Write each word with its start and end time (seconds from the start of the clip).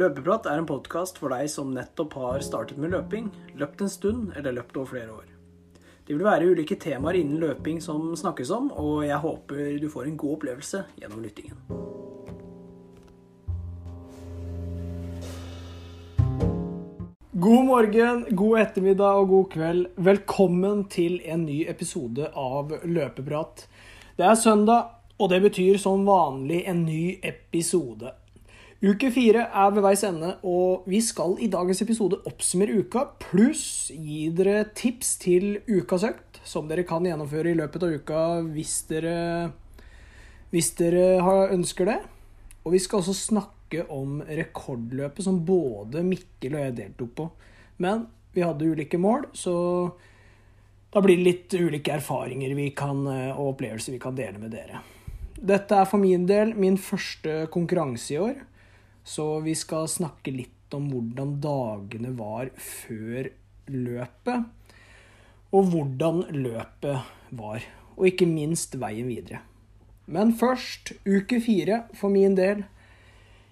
Løpeprat 0.00 0.46
er 0.48 0.56
en 0.56 0.64
podkast 0.64 1.18
for 1.20 1.28
deg 1.34 1.50
som 1.52 1.74
nettopp 1.76 2.14
har 2.16 2.40
startet 2.40 2.78
med 2.80 2.94
løping, 2.94 3.26
løpt 3.60 3.82
en 3.84 3.90
stund 3.92 4.30
eller 4.38 4.54
løpt 4.56 4.78
over 4.80 4.88
flere 4.94 5.12
år. 5.12 5.26
Det 6.06 6.14
vil 6.14 6.24
være 6.24 6.46
ulike 6.48 6.78
temaer 6.80 7.18
innen 7.18 7.42
løping 7.42 7.82
som 7.84 8.06
snakkes 8.16 8.48
om, 8.56 8.70
og 8.80 9.02
jeg 9.04 9.18
håper 9.20 9.74
du 9.82 9.90
får 9.92 10.06
en 10.08 10.14
god 10.22 10.38
opplevelse 10.38 10.80
gjennom 11.02 11.20
lyttingen. 11.20 11.58
God 17.36 17.68
morgen, 17.68 18.24
god 18.40 18.62
ettermiddag 18.62 19.20
og 19.20 19.28
god 19.34 19.52
kveld. 19.52 19.84
Velkommen 20.00 20.86
til 20.88 21.20
en 21.28 21.44
ny 21.44 21.58
episode 21.68 22.32
av 22.32 22.72
Løpeprat. 22.88 23.66
Det 24.16 24.24
er 24.32 24.40
søndag, 24.46 24.96
og 25.20 25.28
det 25.28 25.44
betyr 25.44 25.76
som 25.76 26.08
vanlig 26.08 26.64
en 26.72 26.86
ny 26.88 27.04
episode. 27.20 28.16
Uke 28.80 29.10
fire 29.12 29.42
er 29.44 29.72
ved 29.76 29.84
veis 29.84 30.00
ende, 30.08 30.30
og 30.40 30.86
vi 30.88 31.02
skal 31.04 31.34
i 31.44 31.50
dagens 31.52 31.82
episode 31.84 32.16
oppsummere 32.24 32.78
uka, 32.80 33.02
pluss 33.20 33.90
gi 33.92 34.30
dere 34.32 34.62
tips 34.72 35.18
til 35.20 35.58
ukas 35.68 36.06
økt, 36.08 36.40
som 36.48 36.64
dere 36.70 36.86
kan 36.88 37.04
gjennomføre 37.04 37.52
i 37.52 37.58
løpet 37.58 37.84
av 37.84 37.92
uka 37.92 38.22
hvis 38.46 38.78
dere, 38.88 39.50
hvis 40.48 40.72
dere 40.80 41.20
ønsker 41.52 41.92
det. 41.92 41.98
Og 42.64 42.72
vi 42.72 42.80
skal 42.80 43.02
også 43.02 43.18
snakke 43.18 43.84
om 43.92 44.22
rekordløpet 44.24 45.28
som 45.28 45.44
både 45.44 46.00
Mikkel 46.00 46.56
og 46.56 46.64
jeg 46.64 46.78
deltok 46.80 47.14
på. 47.20 47.30
Men 47.84 48.06
vi 48.32 48.48
hadde 48.48 48.64
ulike 48.64 48.96
mål, 48.96 49.28
så 49.36 49.54
da 50.88 51.04
blir 51.04 51.20
det 51.20 51.28
litt 51.28 51.60
ulike 51.60 51.98
erfaringer 52.00 52.56
kan, 52.72 53.04
og 53.36 53.58
opplevelser 53.58 53.92
vi 53.92 54.00
kan 54.00 54.16
dele 54.16 54.40
med 54.40 54.56
dere. 54.56 54.80
Dette 55.36 55.76
er 55.76 55.84
for 55.84 56.00
min 56.00 56.24
del 56.24 56.56
min 56.56 56.80
første 56.80 57.44
konkurranse 57.52 58.16
i 58.16 58.24
år. 58.24 58.46
Så 59.04 59.40
vi 59.44 59.54
skal 59.58 59.88
snakke 59.90 60.32
litt 60.34 60.74
om 60.76 60.88
hvordan 60.92 61.36
dagene 61.42 62.12
var 62.18 62.50
før 62.60 63.30
løpet. 63.70 64.44
Og 65.50 65.70
hvordan 65.72 66.24
løpet 66.36 67.08
var. 67.34 67.64
Og 67.96 68.10
ikke 68.10 68.28
minst 68.30 68.76
veien 68.80 69.08
videre. 69.10 69.42
Men 70.10 70.34
først 70.34 70.94
uke 71.06 71.40
fire 71.42 71.84
for 71.94 72.12
min 72.12 72.36
del. 72.38 72.64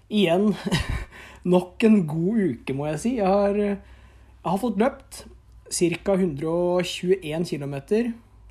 Igjen 0.09 0.53
nok 1.53 1.83
en 1.87 2.01
god 2.09 2.39
uke, 2.53 2.75
må 2.75 2.89
jeg 2.91 3.03
si. 3.03 3.13
Jeg 3.19 3.27
har, 3.27 3.59
jeg 3.59 4.47
har 4.47 4.63
fått 4.63 4.79
løpt 4.81 5.23
ca. 5.69 6.15
121 6.15 7.45
km 7.45 7.75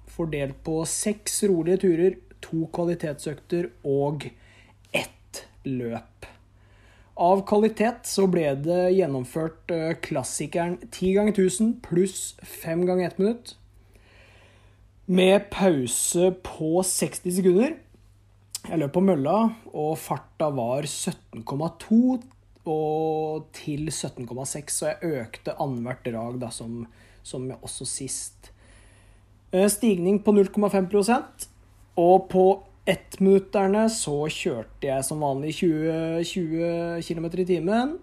fordelt 0.08 0.62
på 0.64 0.80
seks 0.88 1.42
rolige 1.50 1.82
turer, 1.84 2.16
to 2.42 2.68
kvalitetsøkter 2.74 3.70
og 3.86 4.28
ett 4.94 5.44
løp. 5.66 6.37
Av 7.18 7.40
kvalitet 7.42 8.06
så 8.06 8.28
ble 8.30 8.52
det 8.62 8.92
gjennomført 8.94 9.72
eh, 9.74 9.96
klassikeren 9.98 10.76
10 10.84 11.16
ganger 11.16 11.34
1000 11.34 11.72
pluss 11.82 12.20
5 12.46 12.84
ganger 12.86 13.10
1 13.10 13.18
minutt. 13.18 13.54
Med 15.10 15.48
pause 15.50 16.30
på 16.46 16.76
60 16.86 17.34
sekunder. 17.40 17.74
Jeg 18.68 18.78
løp 18.78 18.92
på 18.94 19.02
mølla, 19.02 19.34
og 19.72 19.96
farta 19.98 20.50
var 20.54 20.86
17,2 20.86 21.98
og 22.68 23.48
til 23.56 23.88
17,6, 23.88 24.70
så 24.70 24.90
jeg 24.92 25.12
økte 25.22 25.56
annethvert 25.58 26.04
drag, 26.06 26.40
da, 26.42 26.50
som, 26.52 26.82
som 27.26 27.48
også 27.56 27.86
sist. 27.88 28.52
Eh, 29.50 29.66
stigning 29.72 30.20
på 30.22 30.36
0,5% 30.36 31.48
og 31.98 32.28
på 32.30 32.44
ettminutterne 32.88 33.84
så 33.92 34.16
kjørte 34.32 34.88
jeg 34.88 35.04
som 35.04 35.20
vanlig 35.20 35.54
20, 35.60 36.24
20 36.24 37.02
km 37.04 37.26
i 37.28 37.46
timen. 37.48 37.96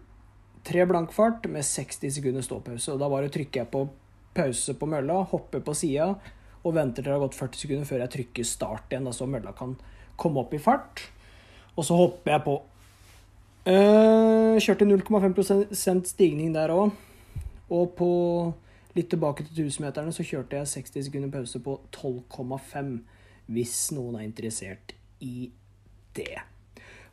Tre 0.65 0.85
blankfart 0.89 1.47
med 1.49 1.65
60 1.65 2.13
sekunder 2.19 2.45
ståpause. 2.45 2.93
og 2.93 3.01
Da 3.01 3.09
bare 3.09 3.31
trykker 3.33 3.63
jeg 3.63 3.71
på 3.73 3.87
pause 4.35 4.75
på 4.77 4.89
mølla, 4.89 5.23
hopper 5.31 5.63
på 5.63 5.73
sida 5.77 6.13
og 6.65 6.73
venter 6.73 7.03
til 7.03 7.11
det 7.11 7.13
har 7.13 7.21
gått 7.21 7.37
40 7.37 7.61
sekunder 7.61 7.87
før 7.87 8.01
jeg 8.01 8.13
trykker 8.15 8.47
start 8.49 8.89
igjen, 8.89 9.09
så 9.13 9.27
mølla 9.29 9.53
kan 9.53 9.75
komme 10.17 10.41
opp 10.41 10.53
i 10.57 10.61
fart. 10.61 11.03
Og 11.75 11.85
så 11.85 11.97
hopper 11.97 12.33
jeg 12.33 12.45
på. 12.45 12.55
Uh, 13.65 14.57
kjørte 14.61 14.85
0,5% 14.85 16.09
stigning 16.09 16.53
der 16.55 16.73
òg. 16.73 16.93
Og 17.73 17.93
på 17.97 18.09
litt 18.97 19.09
tilbake 19.11 19.45
til 19.45 19.67
1000-meterne 19.67 20.13
så 20.15 20.25
kjørte 20.25 20.57
jeg 20.57 20.71
60 20.85 21.07
sekunder 21.09 21.33
pause 21.33 21.61
på 21.61 21.79
12,5 21.93 22.97
hvis 23.51 23.77
noen 23.95 24.19
er 24.19 24.27
interessert 24.27 24.95
i 25.23 25.49
det. 26.17 26.41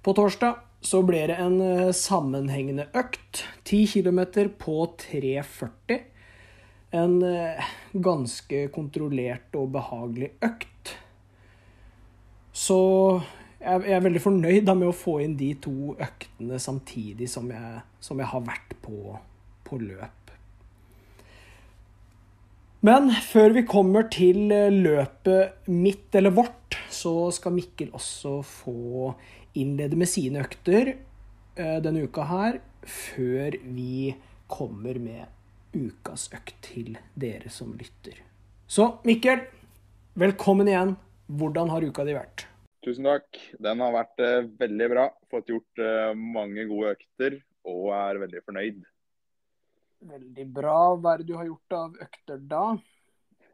På 0.03 0.15
torsdag 0.17 0.61
så 0.83 1.03
ble 1.07 1.21
det 1.31 1.39
en 1.39 1.61
eh, 1.63 1.93
sammenhengende 1.95 2.89
økt. 2.99 3.45
10 3.65 3.87
km 3.95 4.21
på 4.59 4.77
3,40. 4.99 6.01
En 6.99 7.21
eh, 7.27 7.71
ganske 7.95 8.65
kontrollert 8.75 9.55
og 9.59 9.71
behagelig 9.77 10.33
økt. 10.43 10.97
Så 12.53 12.81
jeg 13.63 13.95
er 13.95 14.03
veldig 14.03 14.21
fornøyd 14.21 14.73
med 14.75 14.89
å 14.91 14.97
få 14.97 15.21
inn 15.23 15.37
de 15.39 15.53
to 15.63 15.95
øktene 15.95 16.59
samtidig 16.61 17.31
som 17.31 17.47
jeg, 17.53 17.85
som 18.03 18.19
jeg 18.19 18.29
har 18.33 18.43
vært 18.45 18.75
på, 18.83 19.15
på 19.63 19.79
løp. 19.81 20.22
Men 22.83 23.13
før 23.15 23.53
vi 23.55 23.63
kommer 23.63 24.09
til 24.11 24.51
eh, 24.51 24.73
løpet 24.75 25.69
mitt 25.71 26.17
eller 26.19 26.35
vårt, 26.35 26.75
så 26.91 27.29
skal 27.31 27.55
Mikkel 27.55 27.93
også 27.95 28.41
få 28.43 29.13
innlede 29.55 29.95
med 30.01 30.11
sine 30.11 30.43
økter 30.43 30.91
eh, 30.91 31.77
denne 31.85 32.03
uka 32.03 32.25
her, 32.27 32.59
før 32.83 33.55
vi 33.77 34.17
kommer 34.51 34.99
med 34.99 35.31
ukas 35.79 36.27
økt 36.35 36.59
til 36.67 36.99
dere 37.15 37.53
som 37.55 37.71
lytter. 37.79 38.19
Så 38.67 38.89
Mikkel, 39.07 39.45
velkommen 40.19 40.67
igjen. 40.67 40.97
Hvordan 41.31 41.71
har 41.71 41.87
uka 41.87 42.03
di 42.09 42.19
vært? 42.19 42.49
Tusen 42.83 43.07
takk. 43.07 43.45
Den 43.63 43.79
har 43.79 43.95
vært 43.95 44.27
uh, 44.27 44.51
veldig 44.59 44.91
bra. 44.91 45.07
Fått 45.31 45.55
gjort 45.55 45.87
mange 46.19 46.67
gode 46.67 46.97
økter 46.97 47.39
og 47.63 47.93
er 47.95 48.19
veldig 48.27 48.43
fornøyd. 48.43 48.83
Veldig 50.03 50.47
bra. 50.51 50.79
Hva 50.99 51.15
er 51.15 51.23
det 51.23 51.29
du 51.31 51.37
har 51.39 51.47
gjort 51.47 51.77
av 51.79 52.01
økter 52.07 52.43
da? 52.51 52.65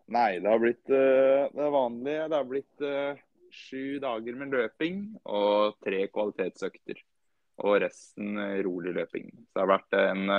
Nei, 0.09 0.39
det 0.41 0.49
har 0.49 0.63
blitt 0.63 0.89
uh, 0.89 1.49
det 1.53 1.69
vanlige. 1.75 2.25
Det 2.25 2.39
har 2.39 2.49
blitt 2.49 2.85
uh, 2.85 3.21
sju 3.53 3.99
dager 4.01 4.39
med 4.41 4.55
løping 4.57 5.03
og 5.29 5.77
tre 5.85 6.07
kvalitetsøkter. 6.15 7.03
Og 7.69 7.77
resten 7.85 8.41
uh, 8.41 8.57
rolig 8.65 8.95
løping. 8.97 9.29
Så 9.45 9.59
det 9.59 9.65
har 9.65 9.73
vært 9.75 9.99
en 10.01 10.33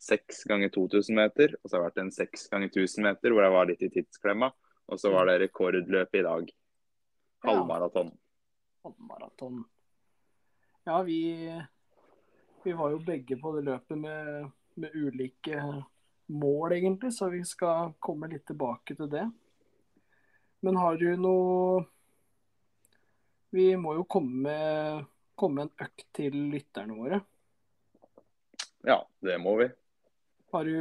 seks 0.00 0.44
ganger 0.48 0.70
2000 0.72 1.18
meter, 1.18 1.56
og 1.58 1.66
så 1.66 1.76
har 1.76 1.82
det 1.82 1.88
vært 1.88 2.02
en 2.04 2.14
seks 2.14 2.46
ganger 2.52 2.70
1000 2.70 3.04
meter 3.04 3.34
hvor 3.34 3.44
jeg 3.44 3.56
var 3.56 3.68
litt 3.68 3.82
i 3.84 3.90
tidsklemma. 3.98 4.52
Og 4.90 4.98
så 4.98 5.10
var 5.12 5.26
det 5.28 5.40
rekordløp 5.42 6.14
i 6.18 6.24
dag. 6.26 6.54
Halvmaraton. 7.46 8.14
Ja. 8.14 8.86
Halvmaraton. 8.86 9.60
Ja, 10.88 11.02
vi, 11.04 11.20
vi 12.64 12.72
var 12.78 12.94
jo 12.94 13.02
begge 13.04 13.36
på 13.42 13.52
det 13.58 13.66
løpet 13.66 13.98
med 14.00 14.48
med 14.80 14.96
ulike 14.96 15.62
mål, 16.30 16.72
egentlig, 16.72 17.12
så 17.14 17.28
vi 17.32 17.42
skal 17.44 17.94
komme 18.02 18.30
litt 18.30 18.46
tilbake 18.48 18.96
til 18.96 19.10
det. 19.10 19.26
Men 20.60 20.76
har 20.76 20.98
du 21.00 21.08
noe 21.16 21.86
Vi 23.50 23.72
må 23.80 23.96
jo 23.96 24.04
komme, 24.06 24.52
komme 25.34 25.64
en 25.64 25.72
økt 25.82 26.04
til 26.14 26.36
lytterne 26.52 26.94
våre. 26.94 27.18
Ja, 28.86 29.00
det 29.26 29.40
må 29.42 29.56
vi. 29.58 29.66
Har 30.54 30.68
du, 30.68 30.76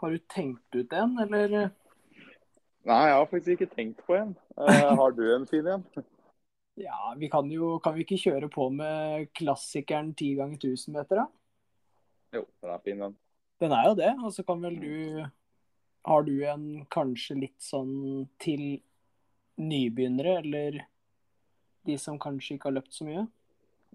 har 0.00 0.14
du 0.14 0.22
tenkt 0.32 0.72
ut 0.72 0.94
en, 0.96 1.18
eller? 1.20 1.68
Nei, 2.88 3.02
jeg 3.10 3.18
har 3.18 3.28
faktisk 3.28 3.52
ikke 3.58 3.74
tenkt 3.74 4.00
på 4.06 4.16
en. 4.16 4.32
Uh, 4.56 4.94
har 4.98 5.12
du 5.14 5.22
en 5.34 5.44
fin 5.50 5.68
en? 5.68 5.84
ja, 6.86 7.12
vi 7.20 7.28
kan 7.32 7.50
jo 7.52 7.76
Kan 7.84 7.94
vi 7.98 8.06
ikke 8.06 8.22
kjøre 8.24 8.48
på 8.52 8.70
med 8.72 9.28
klassikeren 9.36 10.14
10 10.16 10.32
ganger 10.40 10.58
1000 10.72 10.96
meter, 10.96 11.22
da? 11.22 11.41
Jo, 12.32 12.46
den 12.62 12.72
er 12.72 12.82
fin, 12.84 13.02
den. 13.04 13.16
Den 13.62 13.74
er 13.76 13.88
jo 13.90 13.98
det. 13.98 14.12
Og 14.24 14.32
så 14.34 14.44
kan 14.46 14.62
vel 14.64 14.78
du 14.80 15.24
Har 16.02 16.24
du 16.26 16.34
en 16.50 16.64
kanskje 16.90 17.36
litt 17.38 17.60
sånn 17.62 18.24
til 18.42 18.80
nybegynnere, 19.62 20.40
eller 20.40 20.80
de 21.86 21.94
som 22.00 22.18
kanskje 22.18 22.56
ikke 22.56 22.70
har 22.70 22.80
løpt 22.80 22.96
så 22.96 23.06
mye? 23.06 23.22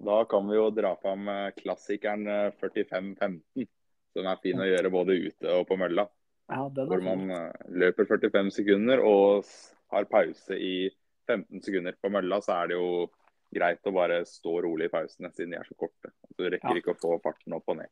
Da 0.08 0.22
kan 0.30 0.48
vi 0.48 0.56
jo 0.56 0.70
dra 0.72 0.94
fram 1.02 1.28
eh, 1.34 1.50
klassikeren 1.58 2.24
45-15. 2.62 3.42
Den 3.58 3.68
som 4.16 4.32
er 4.32 4.40
fin 4.40 4.62
å 4.62 4.70
gjøre 4.70 4.94
både 4.94 5.18
ute 5.20 5.58
og 5.58 5.68
på 5.68 5.78
mølla. 5.82 6.08
Ja, 6.48 6.64
hvor 6.70 7.04
man. 7.04 7.28
Eh, 7.34 7.68
løper 7.84 8.08
45 8.08 8.54
sekunder 8.62 9.04
og 9.04 9.50
har 9.92 10.08
pause 10.08 10.56
i 10.56 10.88
15 11.28 11.64
sekunder. 11.66 11.98
På 12.00 12.12
mølla 12.14 12.40
så 12.46 12.62
er 12.62 12.72
det 12.72 12.80
jo 12.80 13.08
greit 13.54 13.88
å 13.88 13.96
bare 13.96 14.24
stå 14.28 14.62
rolig 14.64 14.88
i 14.88 14.94
pausene, 14.94 15.32
siden 15.36 15.56
de 15.56 15.60
er 15.60 15.68
så 15.68 15.76
korte. 15.80 16.12
Du 16.38 16.48
rekker 16.48 16.76
ja. 16.76 16.82
ikke 16.82 16.96
å 16.96 17.02
få 17.02 17.18
farten 17.24 17.56
opp 17.58 17.68
og 17.68 17.82
ned. 17.82 17.92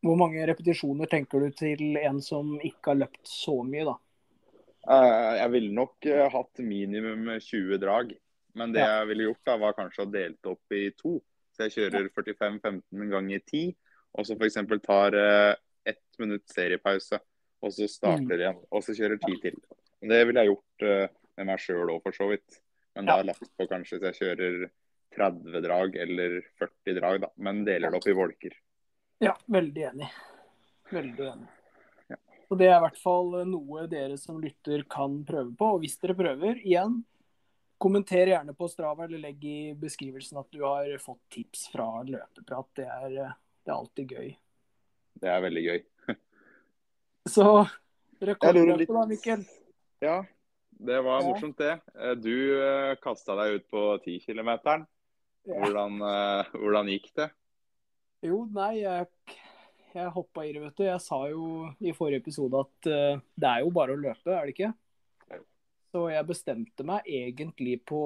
Hvor 0.00 0.16
mange 0.16 0.44
repetisjoner 0.48 1.10
tenker 1.10 1.44
du 1.44 1.50
til 1.56 1.98
en 2.00 2.20
som 2.24 2.54
ikke 2.56 2.94
har 2.94 3.00
løpt 3.02 3.28
så 3.28 3.58
mye, 3.66 3.84
da? 3.84 3.96
Eh, 4.88 5.32
jeg 5.42 5.52
ville 5.52 5.74
nok 5.76 6.08
eh, 6.08 6.26
hatt 6.32 6.62
minimum 6.64 7.28
20 7.36 7.80
drag. 7.82 8.14
Men 8.58 8.72
det 8.74 8.82
ja. 8.82 9.00
jeg 9.00 9.10
ville 9.12 9.26
gjort, 9.28 9.42
da, 9.46 9.56
var 9.62 9.76
kanskje 9.76 10.06
å 10.06 10.10
dele 10.10 10.34
det 10.34 10.50
opp 10.50 10.74
i 10.74 10.86
to. 10.98 11.18
Så 11.54 11.66
jeg 11.66 11.76
kjører 11.76 12.08
45-15 12.16 13.12
ganger 13.12 13.44
10, 13.44 13.74
og 14.16 14.26
så 14.26 14.36
f.eks. 14.38 14.58
tar 14.86 15.18
eh, 15.20 15.52
ett 15.92 16.18
minutt 16.22 16.48
seriepause, 16.50 17.20
og 17.60 17.76
så 17.76 17.86
starter 17.90 18.24
Mm. 18.34 18.40
igjen, 18.40 18.58
og 18.70 18.82
så 18.84 18.96
kjører 18.96 19.20
ti 19.20 19.36
til. 19.42 19.60
Det 20.00 20.20
ville 20.26 20.42
jeg 20.42 20.54
gjort 20.54 20.84
med 21.36 21.46
meg 21.50 21.60
sjøl 21.60 21.92
òg, 21.92 22.00
for 22.02 22.16
så 22.16 22.30
vidt. 22.30 22.60
Men 22.96 23.06
da 23.06 23.18
har 23.18 23.22
jeg 23.22 23.30
lagt 23.34 23.52
på 23.56 23.66
kanskje 23.68 23.98
hvis 24.00 24.08
jeg 24.08 24.18
kjører 24.18 24.70
30 25.16 25.62
drag 25.64 25.96
eller 26.00 26.40
40 26.58 26.96
drag, 26.98 27.20
da. 27.26 27.30
Men 27.36 27.62
deler 27.68 27.92
det 27.92 28.00
opp 28.00 28.08
i 28.08 28.16
bolker. 28.16 28.56
Ja, 29.20 29.34
veldig 29.52 29.82
enig. 29.90 30.08
Veldig 30.90 31.26
enig. 31.28 31.48
Ja. 32.08 32.16
Og 32.48 32.58
det 32.58 32.70
er 32.70 32.78
i 32.78 32.84
hvert 32.86 33.00
fall 33.00 33.34
noe 33.50 33.84
dere 33.90 34.16
som 34.18 34.38
lytter 34.40 34.86
kan 34.88 35.18
prøve 35.28 35.52
på. 35.58 35.66
Og 35.76 35.82
hvis 35.82 35.98
dere 36.00 36.16
prøver, 36.16 36.56
igjen, 36.64 37.02
kommenter 37.80 38.32
gjerne 38.32 38.54
på 38.56 38.68
Strava 38.72 39.04
eller 39.04 39.20
legg 39.20 39.44
i 39.44 39.58
beskrivelsen 39.76 40.40
at 40.40 40.48
du 40.52 40.64
har 40.64 40.88
fått 41.02 41.20
tips 41.36 41.66
fra 41.72 41.88
løpeprat. 42.08 42.70
Det 42.80 42.86
er, 42.88 43.16
det 43.20 43.72
er 43.72 43.76
alltid 43.76 44.14
gøy. 44.16 44.30
Det 45.20 45.32
er 45.32 45.44
veldig 45.44 45.64
gøy. 45.66 45.80
Så 47.34 47.46
rekordløpet 48.24 48.84
litt 48.86 48.94
da, 48.96 49.04
Mikkel. 49.10 49.44
Ja, 50.00 50.16
det 50.80 51.02
var 51.04 51.26
morsomt, 51.28 51.60
det. 51.60 51.76
Eh, 51.92 52.16
Du 52.16 52.96
kasta 53.04 53.36
deg 53.42 53.58
ut 53.58 53.68
på 53.68 53.84
10 54.00 54.16
km. 54.24 54.54
Hvordan, 55.44 56.00
eh, 56.08 56.56
hvordan 56.56 56.88
gikk 56.88 57.12
det? 57.20 57.28
Jo, 58.20 58.42
nei, 58.52 58.82
jeg, 58.82 59.06
jeg 59.94 60.12
hoppa 60.12 60.44
i 60.44 60.52
det, 60.52 60.60
vet 60.66 60.76
du. 60.76 60.84
Jeg 60.84 61.00
sa 61.00 61.22
jo 61.30 61.44
i 61.80 61.94
forrige 61.96 62.20
episode 62.20 62.60
at 62.60 62.88
uh, 62.92 63.22
det 63.40 63.48
er 63.48 63.62
jo 63.64 63.72
bare 63.72 63.96
å 63.96 64.00
løpe, 64.00 64.34
er 64.34 64.44
det 64.44 64.52
ikke? 64.52 64.72
Så 65.90 66.04
jeg 66.12 66.28
bestemte 66.28 66.84
meg 66.86 67.08
egentlig 67.08 67.78
på 67.88 68.02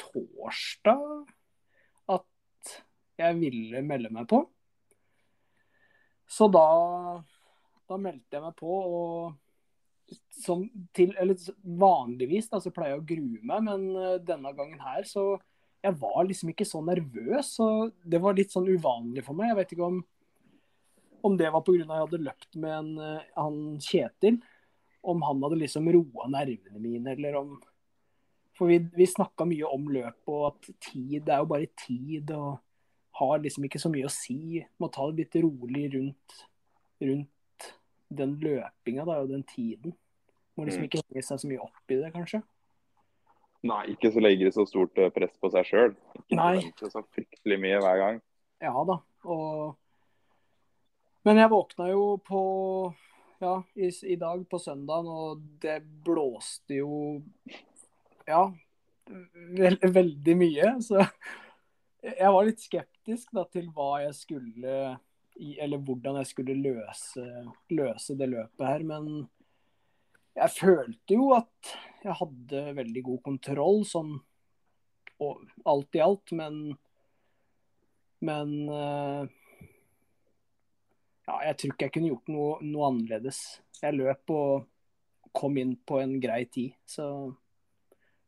torsdag 0.00 1.04
at 2.16 2.72
jeg 3.20 3.38
ville 3.38 3.84
melde 3.86 4.10
meg 4.16 4.26
på. 4.32 4.40
Så 6.24 6.48
da, 6.48 6.66
da 7.84 8.00
meldte 8.00 8.38
jeg 8.38 8.46
meg 8.48 8.56
på, 8.58 8.74
og 8.74 10.16
som 10.32 10.64
til, 10.96 11.12
eller 11.20 11.36
vanligvis 11.84 12.48
da, 12.48 12.58
så 12.64 12.72
pleier 12.72 12.96
jeg 12.96 13.02
å 13.02 13.08
grue 13.12 13.44
meg, 13.44 13.68
men 13.68 13.86
eh, 13.92 14.22
denne 14.24 14.56
gangen 14.56 14.80
her 14.82 15.04
så 15.08 15.34
jeg 15.84 15.98
var 16.00 16.24
liksom 16.24 16.50
ikke 16.52 16.66
så 16.68 16.80
nervøs. 16.84 17.52
og 17.60 17.92
Det 18.04 18.20
var 18.22 18.36
litt 18.36 18.52
sånn 18.54 18.68
uvanlig 18.72 19.24
for 19.26 19.36
meg. 19.36 19.50
Jeg 19.52 19.58
vet 19.60 19.76
ikke 19.76 19.86
om, 19.90 20.00
om 21.24 21.36
det 21.40 21.50
var 21.52 21.64
pga. 21.64 21.78
jeg 21.84 21.88
hadde 21.88 22.24
løpt 22.24 22.56
med 22.56 22.72
en, 22.78 22.98
eh, 22.98 23.22
han 23.36 23.78
Kjetil. 23.84 24.40
Om 25.04 25.22
han 25.22 25.42
hadde 25.44 25.60
liksom 25.60 25.88
roa 25.92 26.28
nervene 26.32 26.80
mine, 26.80 27.12
eller 27.12 27.36
om 27.42 27.60
For 28.54 28.68
vi, 28.70 28.78
vi 28.78 29.04
snakka 29.10 29.42
mye 29.50 29.66
om 29.66 29.88
løp 29.90 30.28
og 30.30 30.44
at 30.52 30.68
tid 30.80 31.28
er 31.28 31.40
jo 31.42 31.46
bare 31.50 31.66
tid. 31.76 32.30
og 32.30 32.60
har 33.14 33.38
liksom 33.38 33.64
ikke 33.66 33.78
så 33.78 33.90
mye 33.90 34.06
å 34.06 34.10
si. 34.10 34.64
Må 34.80 34.88
ta 34.90 35.04
det 35.10 35.24
litt 35.24 35.36
rolig 35.42 35.84
rundt, 35.94 36.32
rundt 37.02 37.68
den 38.10 38.32
løpinga 38.42 39.04
og 39.06 39.28
den 39.30 39.42
tiden. 39.42 39.94
Må 40.56 40.64
liksom 40.66 40.82
Mm. 40.82 40.88
ikke 40.88 41.02
henge 41.02 41.22
seg 41.22 41.38
så 41.38 41.46
mye 41.50 41.62
opp 41.62 41.90
i 41.90 41.94
det, 42.00 42.12
kanskje. 42.12 42.42
Nei, 43.64 43.84
ikke 43.94 44.10
så 44.12 44.20
legger 44.20 44.52
så 44.52 44.66
stort 44.68 44.98
eh, 45.00 45.12
press 45.14 45.32
på 45.40 45.48
seg 45.54 45.68
sjøl. 45.68 45.94
Ikke 46.28 46.90
så 46.92 47.00
fryktelig 47.14 47.56
mye 47.62 47.80
hver 47.80 48.00
gang. 48.02 48.20
Ja 48.64 48.74
da. 48.88 48.98
Og... 49.24 49.74
Men 51.24 51.40
jeg 51.40 51.52
våkna 51.52 51.88
jo 51.88 52.02
på 52.20 52.42
ja, 53.40 53.54
i, 53.74 53.88
i 53.88 54.16
dag 54.20 54.42
på 54.50 54.60
søndagen, 54.60 55.08
og 55.08 55.40
det 55.62 55.78
blåste 56.04 56.82
jo 56.82 57.22
ja, 58.28 58.42
vel, 59.56 59.78
veldig 59.80 60.36
mye. 60.36 60.74
Så 60.84 61.00
jeg 62.04 62.34
var 62.36 62.44
litt 62.44 62.60
skeptisk 62.60 63.32
da, 63.36 63.46
til 63.48 63.70
hva 63.72 64.04
jeg 64.04 64.16
skulle 64.18 64.76
i, 65.34 65.56
Eller 65.58 65.80
hvordan 65.82 66.20
jeg 66.20 66.28
skulle 66.30 66.54
løse, 66.54 67.24
løse 67.72 68.14
det 68.20 68.28
løpet 68.30 68.68
her. 68.68 68.84
Men 68.86 69.24
jeg 70.34 70.50
følte 70.54 71.16
jo 71.16 71.32
at 71.36 71.74
jeg 72.04 72.16
hadde 72.18 72.62
veldig 72.76 73.02
god 73.06 73.20
kontroll 73.24 73.84
sånn 73.88 74.16
og, 75.22 75.44
alt 75.70 75.96
i 75.96 76.02
alt. 76.04 76.34
Men 76.36 76.74
men 78.24 78.52
eh, 78.72 79.26
ja, 81.28 81.36
jeg 81.48 81.56
tror 81.58 81.74
ikke 81.74 81.88
jeg 81.88 81.94
kunne 81.96 82.10
gjort 82.12 82.32
noe, 82.32 82.56
noe 82.64 82.88
annerledes. 82.90 83.40
Jeg 83.82 83.96
løp 83.98 84.32
og 84.34 84.66
kom 85.34 85.58
inn 85.60 85.74
på 85.86 86.00
en 86.02 86.16
grei 86.22 86.44
tid. 86.48 86.74
Så 86.88 87.06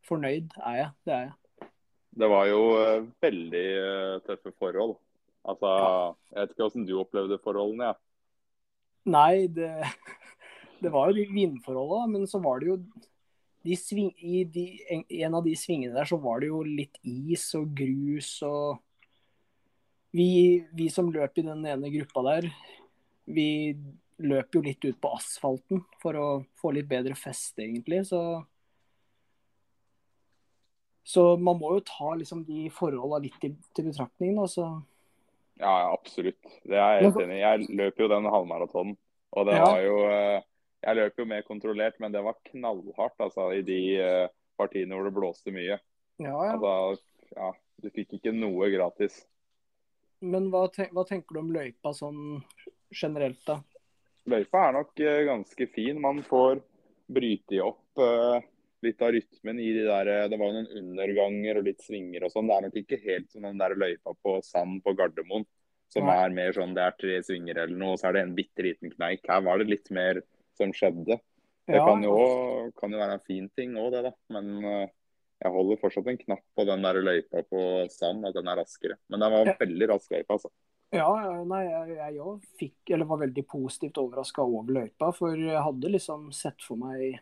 fornøyd 0.07 0.53
er 0.61 0.81
jeg. 0.81 0.89
Det 1.07 1.15
er 1.15 1.27
jeg. 1.27 1.69
Det 2.17 2.29
var 2.31 2.47
jo 2.49 2.61
eh, 2.81 3.07
veldig 3.21 3.67
eh, 3.77 4.15
tøffe 4.25 4.53
forhold. 4.57 4.97
Altså, 5.47 5.69
Jeg 6.33 6.41
vet 6.41 6.53
ikke 6.53 6.65
hvordan 6.65 6.87
du 6.89 6.95
opplevde 6.99 7.41
forholdene. 7.43 7.91
Ja. 7.91 7.97
Nei, 9.07 9.47
det, 9.47 9.71
det 10.81 10.91
var 10.93 11.09
jo 11.09 11.19
de 11.19 11.27
vindforholda, 11.33 12.05
men 12.11 12.27
så 12.29 12.41
var 12.43 12.61
det 12.61 12.71
jo 12.71 12.79
de 13.67 13.75
sving, 13.75 14.11
I 14.17 14.43
de, 14.47 14.65
en, 15.09 15.35
av 15.35 15.43
de 15.43 15.53
svingene 15.59 15.95
der 15.97 16.07
så 16.07 16.19
var 16.23 16.41
det 16.41 16.51
jo 16.51 16.61
litt 16.63 16.99
is 17.03 17.49
og 17.57 17.71
grus 17.75 18.37
og 18.47 18.77
vi, 20.15 20.63
vi 20.73 20.87
som 20.89 21.11
løp 21.11 21.37
i 21.37 21.45
den 21.45 21.65
ene 21.67 21.91
gruppa 21.93 22.23
der, 22.29 22.47
vi 23.27 23.49
løp 24.23 24.55
jo 24.55 24.61
litt 24.65 24.85
ut 24.85 24.99
på 25.01 25.11
asfalten 25.17 25.83
for 26.01 26.17
å 26.17 26.27
få 26.57 26.71
litt 26.73 26.87
bedre 26.89 27.15
feste, 27.17 27.61
egentlig. 27.65 28.01
Så, 28.09 28.21
så 31.05 31.25
man 31.37 31.59
må 31.59 31.75
jo 31.75 31.85
ta 31.85 32.15
liksom 32.17 32.43
de 32.47 32.65
forholda 32.73 33.21
litt 33.27 33.37
til, 33.43 33.57
til 33.77 33.91
betraktning. 33.91 34.39
Så 34.49 34.65
Ja, 35.59 35.91
absolutt. 35.91 36.39
Det 36.63 36.79
er 36.79 36.97
jeg 36.97 37.09
helt 37.09 37.23
enig 37.27 37.37
i. 37.37 37.43
Jeg 37.43 37.79
løp 37.83 38.01
jo 38.01 38.09
den 38.15 38.31
halvmaratonen. 38.31 38.97
Og 39.37 39.49
det 39.49 39.57
var 39.59 39.81
jo 39.83 39.97
eh, 40.07 40.45
Jeg 40.87 40.95
løp 40.95 41.17
jo 41.19 41.27
mer 41.27 41.43
kontrollert, 41.43 41.97
men 41.99 42.13
det 42.13 42.23
var 42.23 42.37
knallhardt 42.47 43.19
altså, 43.25 43.49
i 43.51 43.63
de 43.67 43.79
eh, 43.99 44.29
partiene 44.59 44.95
hvor 44.95 45.09
det 45.09 45.15
blåste 45.17 45.51
mye. 45.51 45.75
ja, 46.23 46.35
ja. 46.47 46.53
Altså, 46.55 47.03
ja, 47.35 47.49
du 47.83 47.89
fikk 47.91 48.15
ikke 48.17 48.31
noe 48.31 48.69
gratis. 48.71 49.25
Men 50.23 50.47
hva, 50.53 50.63
ten 50.73 50.87
hva 50.95 51.03
tenker 51.05 51.35
du 51.35 51.41
om 51.43 51.51
løypa 51.53 51.91
sånn 51.93 52.39
generelt, 52.95 53.41
da? 53.45 53.59
Løypa 54.31 54.63
er 54.63 54.77
nok 54.77 55.03
eh, 55.03 55.25
ganske 55.27 55.67
fin. 55.75 55.99
Man 56.03 56.23
får 56.25 56.61
bryte 57.07 57.59
opp 57.63 58.01
uh, 58.01 58.39
litt 58.83 59.03
av 59.03 59.13
rytmen 59.15 59.59
i 59.63 59.69
de 59.75 59.85
der 59.87 60.09
Det 60.27 60.39
var 60.39 60.49
jo 60.49 60.57
noen 60.57 60.81
underganger 60.81 61.59
og 61.59 61.67
litt 61.67 61.83
svinger 61.83 62.25
og 62.25 62.33
sånn. 62.33 62.47
Det 62.47 62.55
er 62.55 62.65
nok 62.67 62.79
ikke 62.81 63.01
helt 63.03 63.29
som 63.31 63.45
den 63.47 63.59
der 63.59 63.75
løypa 63.75 64.15
på 64.23 64.39
sand 64.43 64.81
på 64.87 64.95
Gardermoen, 64.97 65.45
som 65.91 66.07
ja. 66.07 66.17
er 66.23 66.35
mer 66.35 66.55
sånn 66.55 66.75
det 66.75 66.83
er 66.83 66.97
tre 66.99 67.19
svinger 67.27 67.61
eller 67.63 67.75
noe, 67.75 67.95
og 67.95 68.01
så 68.01 68.09
er 68.09 68.17
det 68.17 68.25
en 68.25 68.35
bitte 68.39 68.65
liten 68.65 68.95
kneik. 68.95 69.23
Her 69.27 69.43
var 69.47 69.59
det 69.59 69.69
litt 69.71 69.91
mer 69.95 70.23
som 70.57 70.73
skjedde. 70.75 71.19
Det 71.67 71.75
Ja, 71.75 71.83
kan, 71.83 72.03
jo, 72.03 72.15
kan 72.79 72.93
jo 72.93 72.99
være 73.01 73.17
en 73.17 73.25
fin 73.27 73.49
ting 73.55 73.75
òg, 73.75 73.91
det, 73.91 74.05
da. 74.07 74.13
Men 74.31 74.53
eh, 74.63 74.93
jeg 75.43 75.53
holder 75.53 75.79
fortsatt 75.81 76.07
en 76.09 76.19
knapp 76.21 76.43
på 76.55 76.65
den 76.65 76.85
der 76.85 77.01
løypa 77.03 77.43
på 77.45 77.61
sand, 77.93 78.25
at 78.25 78.37
den 78.37 78.47
er 78.49 78.57
raskere. 78.61 78.97
Men 79.11 79.21
den 79.21 79.33
var 79.33 79.51
en 79.51 79.59
veldig 79.59 79.89
rask 79.91 80.13
løype, 80.15 80.37
altså. 80.37 80.51
Ja, 80.95 81.09
nei, 81.43 81.65
jeg 81.67 82.21
òg 82.23 82.45
fikk, 82.57 82.93
eller 82.95 83.09
var 83.09 83.19
veldig 83.25 83.43
positivt 83.51 83.99
overraska 83.99 84.45
over 84.45 84.71
løypa. 84.79 85.11
For 85.15 85.35
jeg 85.35 85.63
hadde 85.65 85.91
liksom 85.91 86.29
sett 86.35 86.63
for 86.63 86.79
meg 86.79 87.19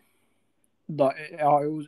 da, 0.85 1.09
Jeg 1.17 1.41
har 1.41 1.63
jo 1.65 1.79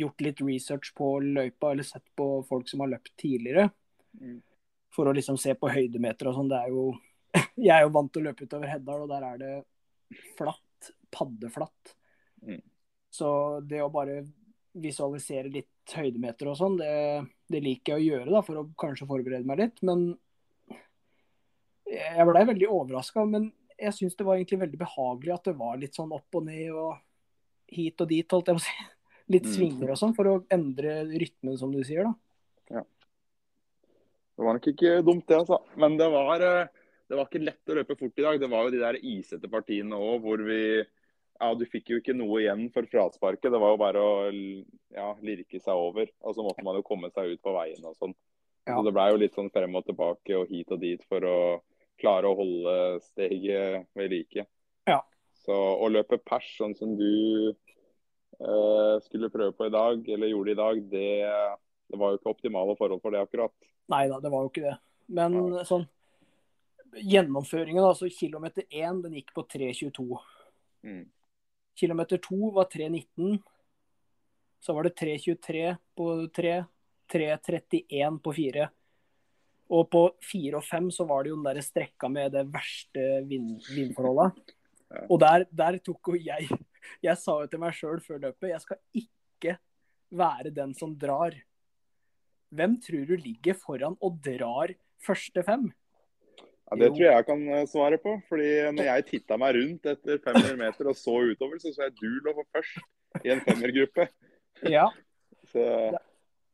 gjort 0.00 0.24
litt 0.24 0.40
research 0.40 0.94
på 0.96 1.18
løypa, 1.20 1.74
eller 1.74 1.84
sett 1.84 2.06
på 2.16 2.30
folk 2.48 2.70
som 2.70 2.80
har 2.80 2.94
løpt 2.94 3.12
tidligere. 3.20 3.68
Mm. 4.16 4.40
For 4.94 5.06
å 5.06 5.14
liksom 5.14 5.36
se 5.38 5.52
på 5.54 5.70
høydemeter 5.70 6.30
og 6.30 6.38
sånn. 6.38 6.50
Det 6.50 6.62
er 6.64 6.72
jo 6.72 6.88
Jeg 7.68 7.76
er 7.76 7.84
jo 7.84 7.94
vant 7.94 8.10
til 8.10 8.24
å 8.24 8.30
løpe 8.30 8.48
utover 8.48 8.72
Heddal, 8.72 9.04
og 9.04 9.12
der 9.12 9.28
er 9.28 9.38
det 9.44 9.54
flatt. 10.40 10.64
Paddeflatt. 11.14 11.94
Mm. 12.46 12.60
Så 13.10 13.28
det 13.66 13.82
å 13.82 13.90
bare 13.92 14.22
visualisere 14.80 15.50
litt 15.50 15.94
høydemeter 15.96 16.46
og 16.52 16.58
sånn, 16.60 16.76
det, 16.78 16.90
det 17.50 17.62
liker 17.64 17.96
jeg 17.96 18.00
å 18.00 18.06
gjøre 18.14 18.34
da, 18.36 18.42
for 18.46 18.60
å 18.60 18.68
kanskje 18.78 19.08
forberede 19.10 19.48
meg 19.48 19.58
litt. 19.64 19.82
Men 19.86 20.04
jeg 21.90 22.26
blei 22.28 22.44
veldig 22.46 22.68
overraska. 22.70 23.24
Men 23.26 23.50
jeg 23.80 23.96
syns 23.96 24.16
det 24.18 24.26
var 24.28 24.38
egentlig 24.38 24.60
veldig 24.62 24.80
behagelig 24.84 25.34
at 25.34 25.50
det 25.50 25.56
var 25.58 25.78
litt 25.80 25.96
sånn 25.98 26.14
opp 26.14 26.38
og 26.38 26.46
ned 26.46 26.70
og 26.70 26.96
hit 27.70 28.02
og 28.02 28.10
dit, 28.10 28.26
holdt 28.30 28.50
jeg 28.50 28.58
på 28.58 28.62
å 28.62 28.66
si. 28.68 28.88
Litt 29.30 29.46
Mm. 29.46 29.52
svinger 29.54 29.90
og 29.92 29.98
sånn, 30.00 30.14
for 30.16 30.26
å 30.26 30.32
endre 30.50 31.04
rytmen, 31.06 31.54
som 31.58 31.70
du 31.70 31.84
sier, 31.86 32.02
da. 32.08 32.14
Det 34.40 34.46
var 34.46 34.56
nok 34.56 34.66
ikke 34.72 34.94
dumt, 35.04 35.26
det, 35.28 35.36
altså. 35.36 35.58
Men 35.78 35.98
det 36.00 36.08
var, 36.10 36.40
eh, 36.40 36.68
det 37.06 37.18
var 37.18 37.26
ikke 37.28 37.42
lett 37.44 37.70
å 37.70 37.76
løpe 37.76 37.96
fort 38.00 38.18
i 38.18 38.24
dag. 38.24 38.40
Det 38.40 38.48
var 38.50 38.64
jo 38.64 38.72
de 38.72 38.80
der 38.80 38.96
isete 39.04 39.50
partiene 39.52 39.98
òg, 40.00 40.22
hvor 40.24 40.40
vi 40.46 40.80
Ja, 41.40 41.54
du 41.56 41.64
fikk 41.64 41.88
jo 41.88 41.98
ikke 42.00 42.12
noe 42.12 42.42
igjen 42.42 42.66
for 42.74 42.84
frasparket. 42.90 43.48
Det 43.48 43.60
var 43.60 43.72
jo 43.72 43.80
bare 43.80 44.00
å 44.04 44.16
ja, 44.28 45.06
lirke 45.24 45.60
seg 45.62 45.72
over. 45.72 46.10
Og 46.20 46.36
så 46.36 46.44
måtte 46.44 46.64
man 46.66 46.76
jo 46.76 46.84
komme 46.84 47.08
seg 47.14 47.32
ut 47.32 47.42
på 47.44 47.54
veien 47.54 47.86
og 47.88 47.96
sånn. 47.96 48.12
Ja. 48.68 48.74
Så 48.76 48.84
det 48.84 48.92
blei 48.92 49.06
jo 49.08 49.20
litt 49.22 49.36
sånn 49.38 49.48
frem 49.52 49.78
og 49.78 49.86
tilbake 49.86 50.36
og 50.36 50.50
hit 50.52 50.72
og 50.74 50.82
dit 50.82 51.04
for 51.08 51.24
å 51.24 51.38
klare 52.00 52.28
å 52.28 52.36
holde 52.36 52.74
steget 53.06 53.88
ved 53.96 54.12
like. 54.12 54.44
Ja. 54.88 54.98
Så 55.40 55.56
å 55.56 55.88
løpe 55.88 56.20
pers 56.20 56.48
sånn 56.58 56.76
som 56.76 56.92
du 56.98 57.08
eh, 57.48 58.96
skulle 59.06 59.32
prøve 59.32 59.54
på 59.56 59.70
i 59.70 59.72
dag, 59.72 60.04
eller 60.12 60.32
gjorde 60.32 60.52
i 60.52 60.58
dag, 60.58 60.82
det, 60.92 61.14
det 61.88 62.00
var 62.00 62.12
jo 62.12 62.20
ikke 62.20 62.34
optimale 62.34 62.76
forhold 62.76 63.00
for 63.00 63.16
det 63.16 63.24
akkurat. 63.24 63.54
Nei 63.90 64.04
da, 64.12 64.20
det 64.20 64.32
var 64.32 64.44
jo 64.44 64.52
ikke 64.52 64.66
det. 64.68 64.76
Men 65.16 65.40
sånn 65.66 65.88
gjennomføringen, 67.00 67.84
altså 67.84 68.10
kilometer 68.12 68.66
1, 68.68 69.00
den 69.06 69.16
gikk 69.18 69.32
på 69.34 69.44
3.22. 69.48 70.20
Mm. 70.86 71.04
Kilometer 71.80 72.20
2 72.22 72.52
var 72.56 72.68
3.19. 72.72 73.38
Så 74.60 74.76
var 74.76 74.84
det 74.84 74.96
3.23 75.00 75.64
på 75.96 76.10
3, 76.36 76.54
3.31 77.12 78.20
på 78.20 78.34
4. 78.36 78.68
Og 79.70 79.86
på 79.90 80.02
4 80.32 80.58
og 80.58 80.66
5 80.66 80.90
så 80.98 81.06
var 81.08 81.24
det 81.24 81.32
jo 81.32 81.38
den 81.38 81.46
der 81.46 81.62
strekka 81.64 82.10
med 82.12 82.34
det 82.34 82.44
verste 82.52 83.06
vind, 83.30 83.54
vindforholda. 83.70 84.30
Og 85.06 85.20
der, 85.22 85.46
der 85.50 85.78
tok 85.78 86.12
jo 86.12 86.18
jeg 86.18 86.48
Jeg 87.04 87.20
sa 87.20 87.36
jo 87.42 87.48
til 87.50 87.60
meg 87.62 87.76
sjøl 87.76 88.00
før 88.02 88.22
løpet 88.24 88.50
jeg 88.50 88.62
skal 88.64 88.78
ikke 88.96 89.56
være 90.10 90.52
den 90.54 90.72
som 90.74 90.94
drar. 90.98 91.36
Hvem 92.50 92.78
tror 92.82 93.04
du 93.06 93.14
ligger 93.20 93.54
foran 93.54 93.96
og 94.02 94.16
drar 94.24 94.72
første 95.04 95.44
fem? 95.46 95.68
Ja, 96.70 96.76
det 96.78 96.86
Jo. 96.88 96.94
tror 96.94 97.04
jeg 97.04 97.16
jeg 97.16 97.26
kan 97.26 97.40
eh, 97.54 97.66
svare 97.66 97.98
på. 97.98 98.12
fordi 98.28 98.50
når 98.72 98.84
jeg 98.84 99.06
titta 99.08 99.36
meg 99.36 99.54
rundt 99.56 99.86
etter 99.90 100.18
500 100.22 100.56
meter 100.56 100.88
og 100.92 100.96
så 100.96 101.16
utover, 101.32 101.58
så 101.58 101.72
så 101.74 101.88
jeg 101.88 101.96
du 101.98 102.08
lå 102.24 102.34
først 102.54 103.24
i 103.24 103.30
en 103.34 103.40
femmergruppe. 103.46 104.08
Ja, 104.76 104.86
Så 105.52 105.62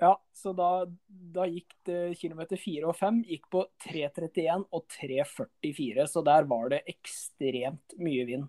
ja 0.01 0.13
så 0.33 0.53
da, 0.53 0.85
da 1.09 1.45
gikk 1.49 1.73
det 1.89 2.17
kilometer 2.21 2.57
4 2.61 2.87
og 2.87 2.97
5 2.97 3.23
gikk 3.27 3.47
på 3.51 3.63
3.31 3.83 4.67
og 4.71 4.85
3.44, 4.93 6.07
så 6.07 6.23
der 6.25 6.45
var 6.45 6.69
det 6.69 6.83
ekstremt 6.87 7.97
mye 7.99 8.27
vind. 8.29 8.45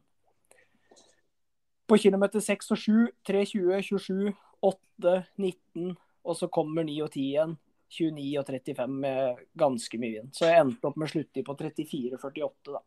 På 1.88 1.96
kilometer 1.98 2.40
6 2.44 2.72
og 2.72 2.78
7, 2.78 2.92
3.20, 3.30 3.82
27, 3.82 4.34
8, 4.62 5.14
19, 5.40 5.96
og 6.28 6.36
så 6.36 6.48
kommer 6.52 6.84
9 6.84 6.98
og 7.06 7.12
10 7.16 7.22
igjen. 7.24 7.58
29 7.88 8.28
og 8.42 8.50
35 8.50 9.00
med 9.06 9.42
ganske 9.58 10.00
mye 10.02 10.20
vind. 10.20 10.36
Så 10.36 10.50
jeg 10.50 10.60
endte 10.60 10.90
opp 10.90 11.00
med 11.00 11.12
sluttid 11.12 11.46
på 11.48 11.56
34,48, 11.56 12.76
da. 12.76 12.82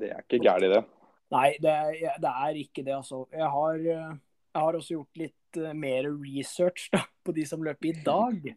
det 0.00 0.10
er 0.14 0.24
ikke 0.24 0.42
gærent, 0.44 0.74
det. 0.76 0.82
Nei, 1.30 1.50
det 1.62 1.70
er, 1.70 2.18
det 2.22 2.30
er 2.30 2.58
ikke 2.58 2.82
det, 2.82 2.94
altså. 2.96 3.24
Jeg 3.34 3.50
har, 3.54 3.76
eh, 3.78 4.14
jeg 4.50 4.64
har 4.64 4.78
også 4.78 4.96
gjort 4.96 5.20
litt 5.20 5.60
eh, 5.60 5.76
mer 5.78 6.08
research 6.10 6.88
da, 6.94 7.04
på 7.24 7.34
de 7.36 7.44
som 7.46 7.62
løper 7.62 7.92
i 7.92 8.02
dag. 8.06 8.50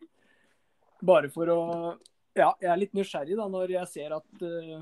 Bare 1.04 1.30
for 1.34 1.54
å 1.54 1.62
Ja, 2.34 2.48
jeg 2.58 2.70
er 2.72 2.80
litt 2.82 2.96
nysgjerrig 2.98 3.36
da, 3.38 3.46
når 3.52 3.76
jeg 3.76 3.90
ser 3.92 4.16
at 4.16 4.42
eh, 4.42 4.80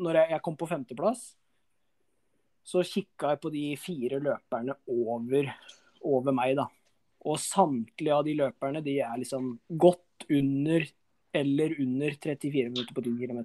Når 0.00 0.16
jeg, 0.18 0.30
jeg 0.32 0.42
kom 0.42 0.56
på 0.58 0.66
femteplass, 0.66 1.20
så 2.66 2.82
kikka 2.86 3.34
jeg 3.34 3.40
på 3.42 3.50
de 3.54 3.64
fire 3.78 4.18
løperne 4.22 4.74
over, 4.90 5.50
over 6.06 6.34
meg, 6.34 6.56
da. 6.58 6.66
Og 7.28 7.36
samtlige 7.40 8.16
av 8.16 8.24
de 8.24 8.36
løperne 8.38 8.80
de 8.84 8.96
er 9.04 9.20
liksom 9.20 9.52
godt 9.68 10.26
under 10.30 10.86
eller 11.32 11.76
under 11.80 12.16
34 12.16 12.70
minutter 12.70 12.94
på 12.94 13.02
10 13.02 13.26
km. 13.26 13.42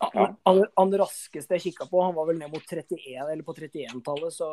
Han, 0.00 0.36
Han, 0.42 0.64
han 0.76 0.94
raskeste 0.98 1.58
jeg 1.58 1.64
kikka 1.68 1.86
på, 1.90 2.00
han 2.02 2.14
var 2.16 2.26
vel 2.30 2.40
ned 2.40 2.50
mot 2.50 2.64
31, 2.64 2.96
eller 3.20 3.42
på 3.46 3.54
31-tallet, 3.54 4.34
så 4.34 4.48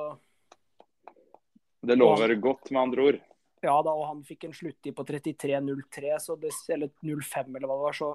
Det 1.82 1.96
lover 1.96 2.36
godt, 2.36 2.72
med 2.72 2.82
andre 2.82 3.06
ord. 3.08 3.22
ja 3.62 3.78
da, 3.84 3.94
og 3.94 4.08
han 4.08 4.24
fikk 4.28 4.46
en 4.46 4.54
sluttid 4.54 4.96
på 4.96 5.06
33,03, 5.08 6.20
så 6.20 6.36
det, 6.36 6.52
eller 6.70 6.92
05 7.02 7.56
eller 7.56 7.68
hva 7.68 7.80
det 7.80 7.88
var, 7.88 7.98
så 7.98 8.12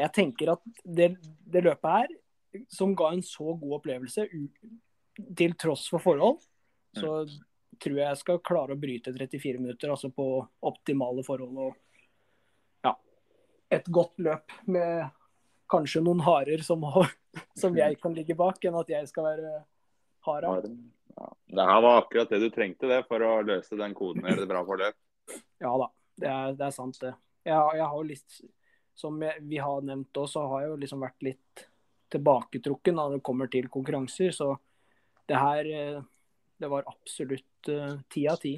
jeg 0.00 0.12
tenker 0.16 0.52
at 0.52 0.62
det, 0.84 1.14
det 1.22 1.64
løpet 1.64 1.96
her, 1.96 2.12
som 2.72 2.94
ga 2.98 3.12
en 3.14 3.22
så 3.22 3.54
god 3.54 3.78
opplevelse, 3.78 4.26
til 5.36 5.54
tross 5.60 5.88
for 5.92 6.02
forhold, 6.02 6.40
så 6.96 7.12
tror 7.80 7.96
jeg 7.96 8.04
jeg 8.04 8.20
skal 8.20 8.42
klare 8.44 8.74
å 8.74 8.80
bryte 8.80 9.12
34 9.14 9.60
minutter, 9.60 9.92
altså 9.92 10.10
på 10.12 10.26
optimale 10.68 11.24
forhold 11.26 11.62
og 11.68 12.86
ja, 12.86 12.94
et 13.72 13.88
godt 13.88 14.18
løp 14.20 14.54
med 14.66 15.08
kanskje 15.70 16.02
noen 16.04 16.22
harer 16.26 16.64
som, 16.66 16.84
som 17.60 17.76
jeg 17.78 17.98
kan 18.02 18.16
ligge 18.16 18.36
bak, 18.38 18.58
enn 18.64 18.78
at 18.80 18.90
jeg 18.90 19.08
skal 19.10 19.28
være 19.30 19.54
hara. 20.26 20.56
Ja. 21.16 21.32
Det 21.46 21.66
her 21.70 21.82
var 21.84 22.02
akkurat 22.02 22.32
det 22.32 22.42
du 22.42 22.50
trengte 22.54 22.90
det 22.90 23.02
for 23.08 23.22
å 23.24 23.40
løse 23.46 23.78
den 23.78 23.94
koden 23.96 24.26
i 24.28 24.36
det 24.38 24.48
bra 24.50 24.62
forløp. 24.66 24.96
Ja 25.60 25.72
da, 25.78 25.90
det 26.20 26.30
er, 26.30 26.54
det 26.58 26.68
er 26.68 26.74
sant 26.74 27.00
det. 27.02 27.14
Jeg, 27.46 27.56
jeg 27.78 27.88
har 27.92 28.06
litt, 28.06 28.38
som 28.98 29.18
jeg, 29.24 29.42
vi 29.48 29.60
har 29.62 29.84
nevnt 29.86 30.16
også, 30.16 30.38
så 30.38 30.46
har 30.52 30.64
jeg 30.64 30.72
jo 30.72 30.80
liksom 30.84 31.04
vært 31.04 31.26
litt 31.26 31.66
tilbaketrukken 32.10 32.98
når 32.98 33.16
det 33.16 33.26
kommer 33.26 33.50
til 33.52 33.68
konkurranser. 33.72 34.34
Så 34.34 34.52
det 35.30 35.38
her, 35.38 35.70
eh, 35.70 36.00
det 36.60 36.68
var 36.68 36.84
absolutt 36.86 37.68
eh, 37.72 37.94
ti 38.12 38.26
av 38.28 38.36
ti. 38.36 38.52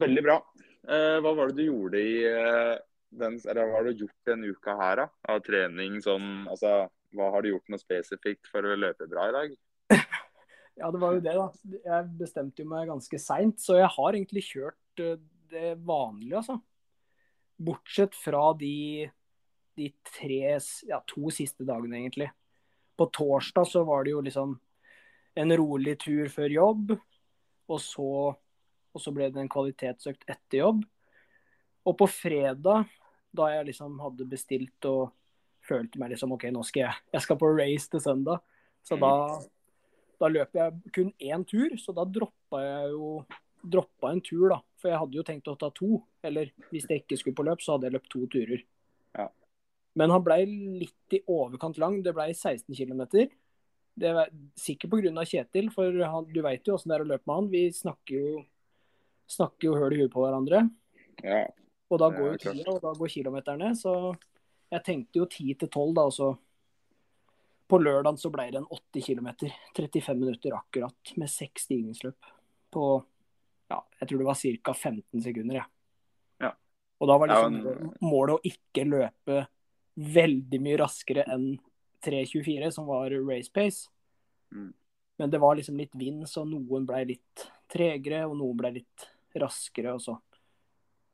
Veldig 0.00 0.22
bra. 0.22 0.36
Eh, 0.86 1.16
hva 1.20 1.32
var 1.34 1.50
det 1.50 1.58
du 1.58 1.66
gjorde 1.66 2.00
i 2.00 2.14
eh, 2.28 2.76
den, 3.18 3.36
eller 3.42 3.66
hva 3.66 3.80
har 3.80 3.88
du 3.88 4.04
gjort 4.04 4.30
denne 4.30 4.52
uka 4.54 4.76
her, 4.78 5.02
da? 5.02 5.08
Av 5.34 5.42
trening 5.44 5.98
sånn 6.04 6.46
Altså, 6.48 6.86
hva 7.16 7.32
har 7.34 7.42
du 7.42 7.50
gjort 7.50 7.72
noe 7.72 7.82
spesifikt 7.82 8.46
for 8.52 8.64
å 8.64 8.78
løpe 8.78 9.10
bra 9.10 9.28
i 9.28 9.36
dag? 9.38 9.58
Ja, 10.80 10.88
det 10.88 11.00
var 11.02 11.12
jo 11.12 11.20
det, 11.20 11.32
da. 11.36 11.74
Jeg 11.84 12.04
bestemte 12.16 12.62
jo 12.62 12.70
meg 12.70 12.86
ganske 12.88 13.18
seint, 13.20 13.58
så 13.60 13.74
jeg 13.76 13.90
har 13.92 14.16
egentlig 14.16 14.46
kjørt 14.46 15.02
det 15.50 15.74
vanlige, 15.84 16.38
altså. 16.38 16.54
Bortsett 17.60 18.14
fra 18.16 18.46
de, 18.56 19.10
de 19.76 19.90
tre, 20.08 20.54
ja, 20.88 21.02
to 21.10 21.34
siste 21.34 21.66
dagene, 21.68 21.98
egentlig. 21.98 22.30
På 22.96 23.10
torsdag 23.12 23.68
så 23.68 23.82
var 23.84 24.06
det 24.06 24.14
jo 24.14 24.22
liksom 24.24 24.54
en 25.38 25.56
rolig 25.56 25.96
tur 26.02 26.30
før 26.32 26.54
jobb, 26.54 26.94
og 27.70 27.80
så, 27.82 28.08
og 28.90 29.02
så 29.02 29.12
ble 29.14 29.30
det 29.30 29.42
en 29.42 29.52
kvalitetsøkt 29.52 30.26
etter 30.30 30.62
jobb. 30.64 30.82
Og 31.86 31.96
på 31.96 32.08
fredag, 32.10 32.90
da 33.30 33.48
jeg 33.54 33.70
liksom 33.70 34.00
hadde 34.02 34.28
bestilt 34.28 34.90
og 34.90 35.12
følte 35.64 36.00
meg 36.00 36.12
liksom 36.14 36.34
OK, 36.34 36.48
nå 36.52 36.64
skal 36.66 36.88
jeg, 36.88 37.04
jeg 37.14 37.24
skal 37.24 37.38
på 37.40 37.52
race 37.54 37.92
til 37.92 38.02
søndag. 38.02 38.42
Så 38.84 38.96
da, 39.00 39.12
da 40.20 40.30
løp 40.32 40.56
jeg 40.56 40.92
kun 40.96 41.12
én 41.20 41.44
tur, 41.48 41.76
så 41.78 41.94
da 41.96 42.06
droppa 42.08 42.64
jeg 42.64 42.90
jo 42.96 43.12
droppa 43.60 44.12
en 44.12 44.22
tur, 44.24 44.48
da. 44.54 44.60
For 44.80 44.92
jeg 44.92 45.00
hadde 45.02 45.18
jo 45.18 45.26
tenkt 45.26 45.50
å 45.52 45.56
ta 45.60 45.68
to. 45.76 46.00
Eller 46.24 46.52
hvis 46.70 46.88
jeg 46.88 47.02
ikke 47.02 47.18
skulle 47.20 47.36
på 47.36 47.44
løp, 47.46 47.62
så 47.62 47.76
hadde 47.76 47.88
jeg 47.88 47.96
løpt 47.98 48.10
to 48.12 48.24
turer. 48.32 48.62
Ja. 49.18 49.26
Men 50.00 50.14
han 50.14 50.24
blei 50.24 50.42
litt 50.48 51.16
i 51.16 51.22
overkant 51.28 51.80
lang. 51.82 51.98
Det 52.04 52.14
blei 52.16 52.30
16 52.32 52.72
km. 52.72 53.04
Det 54.00 54.08
er 54.10 54.30
sikkert 54.58 54.94
pga. 54.94 55.24
Kjetil, 55.28 55.70
for 55.74 55.92
han, 55.92 56.28
du 56.32 56.40
veit 56.44 56.64
jo 56.66 56.74
åssen 56.76 56.88
det 56.92 56.96
er 56.98 57.04
å 57.04 57.10
løpe 57.10 57.26
med 57.28 57.36
han. 57.36 57.48
Vi 57.52 57.62
snakker 57.76 58.16
jo, 58.16 58.44
snakker 59.30 59.68
jo 59.68 59.74
høl 59.76 59.96
i 59.96 60.00
huet 60.02 60.12
på 60.14 60.22
hverandre. 60.24 60.62
Ja. 61.22 61.42
Og 61.90 61.98
da 62.00 62.08
går 62.14 62.32
jo 62.32 62.38
tida, 62.40 62.70
og 62.72 62.80
da 62.84 62.94
går 62.96 63.12
kilometerne. 63.12 63.72
Så 63.76 63.92
jeg 64.72 64.84
tenkte 64.86 65.20
jo 65.20 65.26
10 65.26 65.58
til 65.60 65.68
12, 65.68 65.92
da. 65.98 66.06
Og 66.08 66.14
så 66.16 66.30
på 67.70 67.78
lørdag 67.78 68.16
så 68.18 68.30
ble 68.34 68.48
det 68.50 68.62
en 68.62 68.70
80 68.72 69.04
km. 69.06 69.28
35 69.76 70.18
minutter 70.18 70.56
akkurat, 70.56 71.12
med 71.20 71.30
seks 71.30 71.68
stigningsløp. 71.68 72.30
På 72.74 72.86
ja, 73.70 73.78
jeg 74.00 74.08
tror 74.10 74.18
det 74.22 74.26
var 74.30 74.40
ca. 74.40 74.72
15 74.74 75.22
sekunder, 75.22 75.60
jeg. 75.60 75.68
Ja. 76.42 76.54
Og 77.00 77.10
da 77.10 77.18
var 77.18 77.28
Ja, 77.30 77.42
liksom 77.48 77.62
men- 77.64 77.92
målet 78.00 78.38
å 78.38 78.42
ikke 78.50 78.86
løpe 78.88 79.44
veldig 80.00 80.60
mye 80.64 80.78
raskere 80.80 81.26
enn 81.28 81.58
3.24, 82.04 82.70
som 82.74 82.88
var 82.88 83.14
race 83.28 83.52
pace. 83.52 83.88
Mm. 84.52 84.72
Men 85.20 85.30
det 85.30 85.40
var 85.42 85.56
liksom 85.58 85.76
litt 85.76 85.94
vind, 85.98 86.24
så 86.28 86.46
noen 86.48 86.86
ble 86.88 87.04
litt 87.12 87.46
tregere, 87.70 88.24
og 88.28 88.38
noen 88.40 88.56
ble 88.56 88.74
litt 88.80 89.08
raskere. 89.38 89.94
Og 89.94 90.02
så 90.04 90.16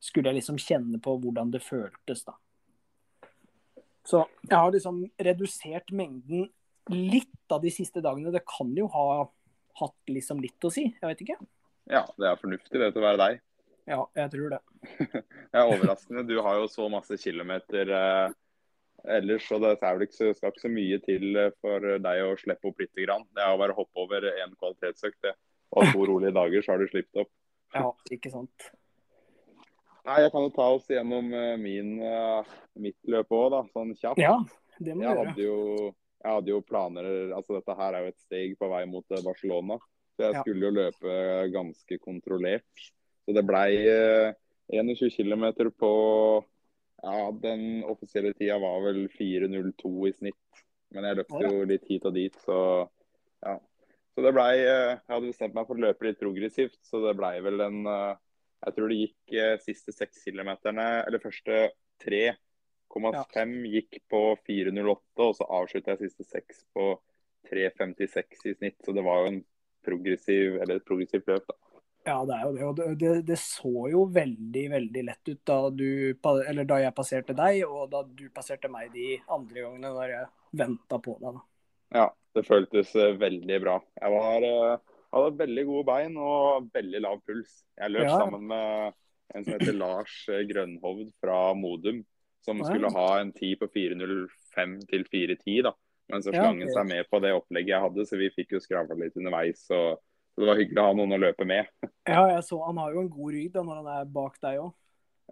skulle 0.03 0.31
jeg 0.31 0.41
liksom 0.41 0.61
kjenne 0.63 1.01
på 1.03 1.17
hvordan 1.23 1.51
det 1.55 1.65
føltes, 1.65 2.23
da. 2.29 2.37
Så 4.07 4.23
jeg 4.47 4.55
har 4.55 4.71
liksom 4.71 5.01
redusert 5.19 5.91
mengden 5.91 6.47
litt 6.95 7.51
av 7.51 7.65
de 7.65 7.73
siste 7.75 8.03
dagene. 8.05 8.31
Det 8.31 8.45
kan 8.47 8.71
jo 8.79 8.87
ha 8.93 9.27
hatt 9.81 10.15
liksom 10.15 10.39
litt 10.45 10.63
å 10.65 10.71
si, 10.73 10.87
jeg 10.95 11.11
vet 11.11 11.27
ikke. 11.27 11.37
ja, 11.91 12.05
det 12.17 12.31
er 12.31 12.39
fornuftig 12.41 12.81
det 12.81 12.93
til 12.95 13.03
å 13.03 13.07
være 13.09 13.23
deg. 13.25 13.43
Ja, 13.87 14.01
jeg 14.19 14.31
tror 14.33 14.55
det. 14.55 14.61
Det 15.51 15.61
er 15.61 15.71
overraskende. 15.71 16.25
Du 16.27 16.41
har 16.43 16.59
jo 16.59 16.67
så 16.71 16.89
masse 16.91 17.19
kilometer 17.23 17.91
eh, 17.95 18.33
ellers, 19.09 19.45
så 19.49 19.59
det 19.63 19.75
er 19.81 19.95
vel 19.97 20.07
ikke, 20.07 20.17
så- 20.17 20.35
skal 20.37 20.53
ikke 20.53 20.65
så 20.65 20.71
mye 20.73 20.99
til 21.05 21.37
eh, 21.37 21.51
for 21.61 21.81
deg 21.81 22.23
å 22.25 22.37
slippe 22.41 22.69
opp 22.71 22.81
lite 22.81 23.05
grann. 23.07 23.25
Det 23.35 23.43
er 23.45 23.55
å 23.55 23.59
bare 23.61 23.77
hoppe 23.77 23.97
over 24.03 24.21
én 24.33 24.55
kvalitetsøkt, 24.59 25.21
det. 25.23 25.35
Og 25.77 25.93
to 25.93 26.07
rolige 26.07 26.33
dager, 26.35 26.63
så 26.63 26.73
har 26.73 26.79
du 26.79 26.87
sluppet 26.89 27.23
opp. 27.25 27.31
Ja, 27.75 27.91
ikke 28.11 28.31
sant. 28.31 28.71
Nei, 30.07 30.21
Jeg 30.23 30.31
kan 30.33 30.43
jo 30.47 30.51
ta 30.55 30.67
oss 30.77 30.87
gjennom 30.87 31.33
eh, 31.35 31.57
min, 31.59 32.01
eh, 32.03 32.45
mitt 32.79 32.97
løp 33.11 33.29
òg, 33.35 33.51
da, 33.51 33.63
sånn 33.75 33.95
kjapt. 33.99 34.19
Ja, 34.23 34.37
det 34.79 34.95
må 34.95 35.03
Jeg 35.03 35.17
hadde, 35.19 35.43
jo, 35.43 35.95
jeg 36.23 36.33
hadde 36.37 36.53
jo 36.53 36.61
planer 36.63 37.09
altså 37.35 37.57
Dette 37.59 37.75
her 37.77 37.95
er 37.95 38.05
jo 38.07 38.13
et 38.13 38.21
steg 38.23 38.55
på 38.61 38.69
vei 38.71 38.85
mot 38.87 39.05
Barcelona. 39.25 39.79
Så 40.17 40.31
jeg 40.31 40.41
skulle 40.45 40.69
jo 40.69 40.77
løpe 40.79 41.17
ganske 41.53 41.99
kontrollert. 42.01 42.85
Så 43.27 43.35
det 43.35 43.43
blei 43.45 43.71
eh, 43.91 44.33
21 44.73 45.11
km 45.13 45.71
på 45.77 45.91
Ja, 47.03 47.31
den 47.43 47.85
offisielle 47.85 48.33
tida 48.37 48.59
var 48.63 48.81
vel 48.87 49.07
4.02 49.13 49.95
i 50.09 50.13
snitt. 50.17 50.63
Men 50.95 51.09
jeg 51.09 51.25
ja. 51.27 51.41
jo 51.51 51.65
litt 51.69 51.89
hit 51.91 52.07
og 52.09 52.15
dit, 52.17 52.37
så 52.45 52.59
ja. 53.45 53.57
Så 54.17 54.23
det 54.25 54.33
blei 54.33 54.53
eh, 54.63 54.95
Jeg 54.97 55.13
hadde 55.13 55.29
bestemt 55.29 55.57
meg 55.57 55.67
for 55.69 55.77
å 55.77 55.83
løpe 55.83 56.07
litt 56.07 56.21
progressivt, 56.21 56.79
så 56.89 57.03
det 57.05 57.17
blei 57.19 57.35
vel 57.45 57.61
en 57.67 57.83
eh, 57.91 58.15
Jeg 58.65 58.77
tror 58.77 58.93
det 58.93 59.01
gikk 59.03 59.35
eh, 59.37 59.57
siste 59.65 59.93
seks 59.93 60.23
kilometerne, 60.25 60.87
eller 61.03 61.23
første 61.23 61.59
3,5 62.07 63.59
gikk 63.75 64.01
på 64.09 64.23
4,08, 64.47 64.97
og 65.27 65.37
så 65.37 65.51
avslutta 65.59 65.95
jeg 65.95 66.07
siste 66.07 66.25
seks 66.31 66.65
på 66.73 66.95
3,56 67.51 68.49
i 68.49 68.57
snitt. 68.57 68.79
Så 68.85 68.95
det 68.97 69.05
var 69.05 69.23
jo 69.23 69.35
en 69.35 69.43
progressiv, 69.87 70.57
eller 70.63 70.81
et 70.81 70.89
progressivt 70.89 71.29
løp, 71.29 71.45
da. 71.51 71.66
Ja, 72.07 72.21
det 72.25 72.35
er 72.37 72.43
jo 72.47 72.53
det. 72.55 72.65
Og 72.69 72.77
det, 72.79 72.85
det, 73.01 73.13
det 73.33 73.37
så 73.43 73.71
jo 73.91 74.05
veldig, 74.15 74.63
veldig 74.71 75.03
lett 75.09 75.31
ut 75.33 75.41
da, 75.49 75.57
du, 75.75 75.87
eller 76.47 76.69
da 76.69 76.77
jeg 76.85 76.95
passerte 76.95 77.35
deg, 77.35 77.65
og 77.67 77.89
da 77.91 78.05
du 78.07 78.29
passerte 78.35 78.71
meg 78.71 78.93
de 78.95 79.17
andre 79.35 79.65
gangene 79.65 79.91
da 79.97 80.05
jeg 80.13 80.29
venta 80.61 81.01
på 81.03 81.17
deg. 81.23 81.35
da. 81.41 81.43
Ja, 81.97 82.05
det 82.37 82.45
føltes 82.47 82.95
eh, 82.99 83.17
veldig 83.19 83.59
bra. 83.65 83.81
Jeg 83.99 84.13
var, 84.15 84.47
eh, 84.47 84.95
hadde 85.17 85.41
veldig 85.43 85.65
gode 85.67 85.87
bein 85.91 86.17
og 86.23 86.71
veldig 86.75 87.03
lav 87.03 87.19
puls. 87.27 87.59
Jeg 87.79 87.91
løp 87.95 88.07
Ja. 88.07 88.17
sammen 88.23 88.47
med 88.55 88.95
en 89.35 89.45
som 89.45 89.57
heter 89.57 89.75
Lars 89.83 90.15
eh, 90.31 90.45
Grønhovd 90.47 91.11
fra 91.23 91.41
Modum, 91.59 92.05
som 92.47 92.63
skulle 92.63 92.91
ha 92.95 93.09
en 93.21 93.33
tid 93.35 93.59
på 93.59 93.67
4.05 93.75 94.79
til 94.91 95.05
4.10. 95.11 95.63
da. 95.67 95.75
Men 96.09 96.23
så 96.23 96.31
Ja, 96.31 96.45
slang 96.45 96.61
han 96.63 96.71
ok. 96.71 96.75
seg 96.79 96.87
med 96.87 97.09
på 97.11 97.19
det 97.19 97.33
opplegget 97.35 97.75
jeg 97.75 97.83
hadde, 97.83 98.07
så 98.07 98.19
vi 98.21 98.31
fikk 98.31 98.55
jo 98.55 98.63
skravla 98.63 98.95
litt 99.01 99.17
underveis. 99.19 99.65
og 99.75 99.99
så 100.37 100.45
Det 100.45 100.49
var 100.51 100.59
hyggelig 100.61 100.83
å 100.83 100.85
ha 100.85 100.95
noen 100.99 101.17
å 101.17 101.19
løpe 101.23 101.47
med. 101.49 101.69
Ja, 102.05 102.27
jeg 102.29 102.45
så 102.45 102.59
Han 102.67 102.77
har 102.83 102.93
jo 102.93 103.01
en 103.01 103.09
god 103.09 103.33
rygg 103.33 103.55
da, 103.55 103.63
når 103.65 103.79
han 103.81 103.87
er 103.95 104.11
bak 104.19 104.35
deg 104.45 104.61
òg. 104.61 104.75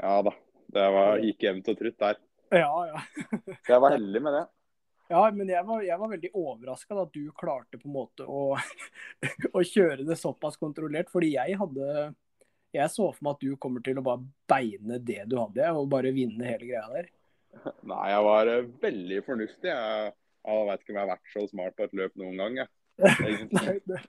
Ja 0.00 0.14
da. 0.24 0.32
Det 0.74 0.84
var, 0.96 1.18
gikk 1.22 1.44
jevnt 1.44 1.68
og 1.70 1.76
trutt 1.78 1.98
der. 2.00 2.20
Ja, 2.54 2.70
ja. 2.88 3.02
Så 3.66 3.74
jeg 3.74 3.82
var 3.84 3.92
heldig 3.94 4.22
med 4.24 4.34
det. 4.34 4.44
Ja, 5.12 5.20
men 5.36 5.50
jeg 5.52 5.66
var, 5.68 5.82
jeg 5.84 6.00
var 6.00 6.10
veldig 6.14 6.30
overraska 6.32 6.96
at 7.02 7.12
du 7.12 7.28
klarte 7.36 7.78
på 7.78 7.88
en 7.90 7.96
måte 7.98 8.24
å, 8.24 8.56
å 9.58 9.64
kjøre 9.68 10.06
det 10.08 10.16
såpass 10.16 10.56
kontrollert. 10.60 11.12
Fordi 11.12 11.34
jeg 11.34 11.58
hadde 11.60 12.12
Jeg 12.74 12.90
så 12.90 13.10
for 13.12 13.22
meg 13.22 13.36
at 13.36 13.44
du 13.44 13.58
kommer 13.60 13.84
til 13.84 14.00
å 14.00 14.06
bare 14.06 14.24
beine 14.50 14.96
det 14.98 15.28
du 15.30 15.36
hadde, 15.38 15.68
og 15.76 15.92
bare 15.92 16.10
vinne 16.16 16.48
hele 16.48 16.66
greia 16.72 16.88
der. 16.90 17.12
Nei, 17.92 18.06
jeg 18.10 18.24
var 18.26 18.50
eh, 18.50 18.70
veldig 18.82 19.20
fornuftig. 19.28 19.70
Jeg, 19.70 20.14
jeg 20.48 20.66
vet 20.70 20.82
ikke 20.82 20.94
om 20.94 20.98
jeg 20.98 21.04
har 21.04 21.12
vært 21.12 21.36
så 21.36 21.44
smart 21.52 21.76
på 21.76 21.86
et 21.86 21.94
løp 22.00 22.16
noen 22.18 22.40
gang. 22.40 22.58
Jeg. 22.64 22.72
Nei, 23.60 23.76
det, 23.86 24.00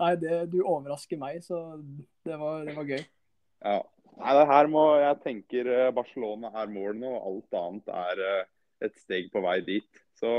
nei 0.00 0.12
det, 0.20 0.38
du 0.52 0.60
overrasker 0.62 1.20
meg, 1.20 1.42
så 1.44 1.58
det 2.26 2.38
var, 2.40 2.62
det 2.68 2.76
var 2.76 2.88
gøy. 2.88 3.02
Ja. 3.62 3.80
Nei, 4.12 4.32
det 4.36 4.48
her 4.50 4.68
må, 4.68 4.82
jeg 5.00 5.20
tenker 5.24 5.68
eh, 5.72 5.90
Barcelona 5.96 6.50
er 6.60 6.70
målene, 6.70 7.08
og 7.08 7.28
alt 7.30 7.58
annet 7.62 7.92
er 7.96 8.22
eh, 8.26 8.50
et 8.84 8.98
steg 9.00 9.30
på 9.32 9.40
vei 9.44 9.56
dit. 9.64 10.02
Så 10.18 10.30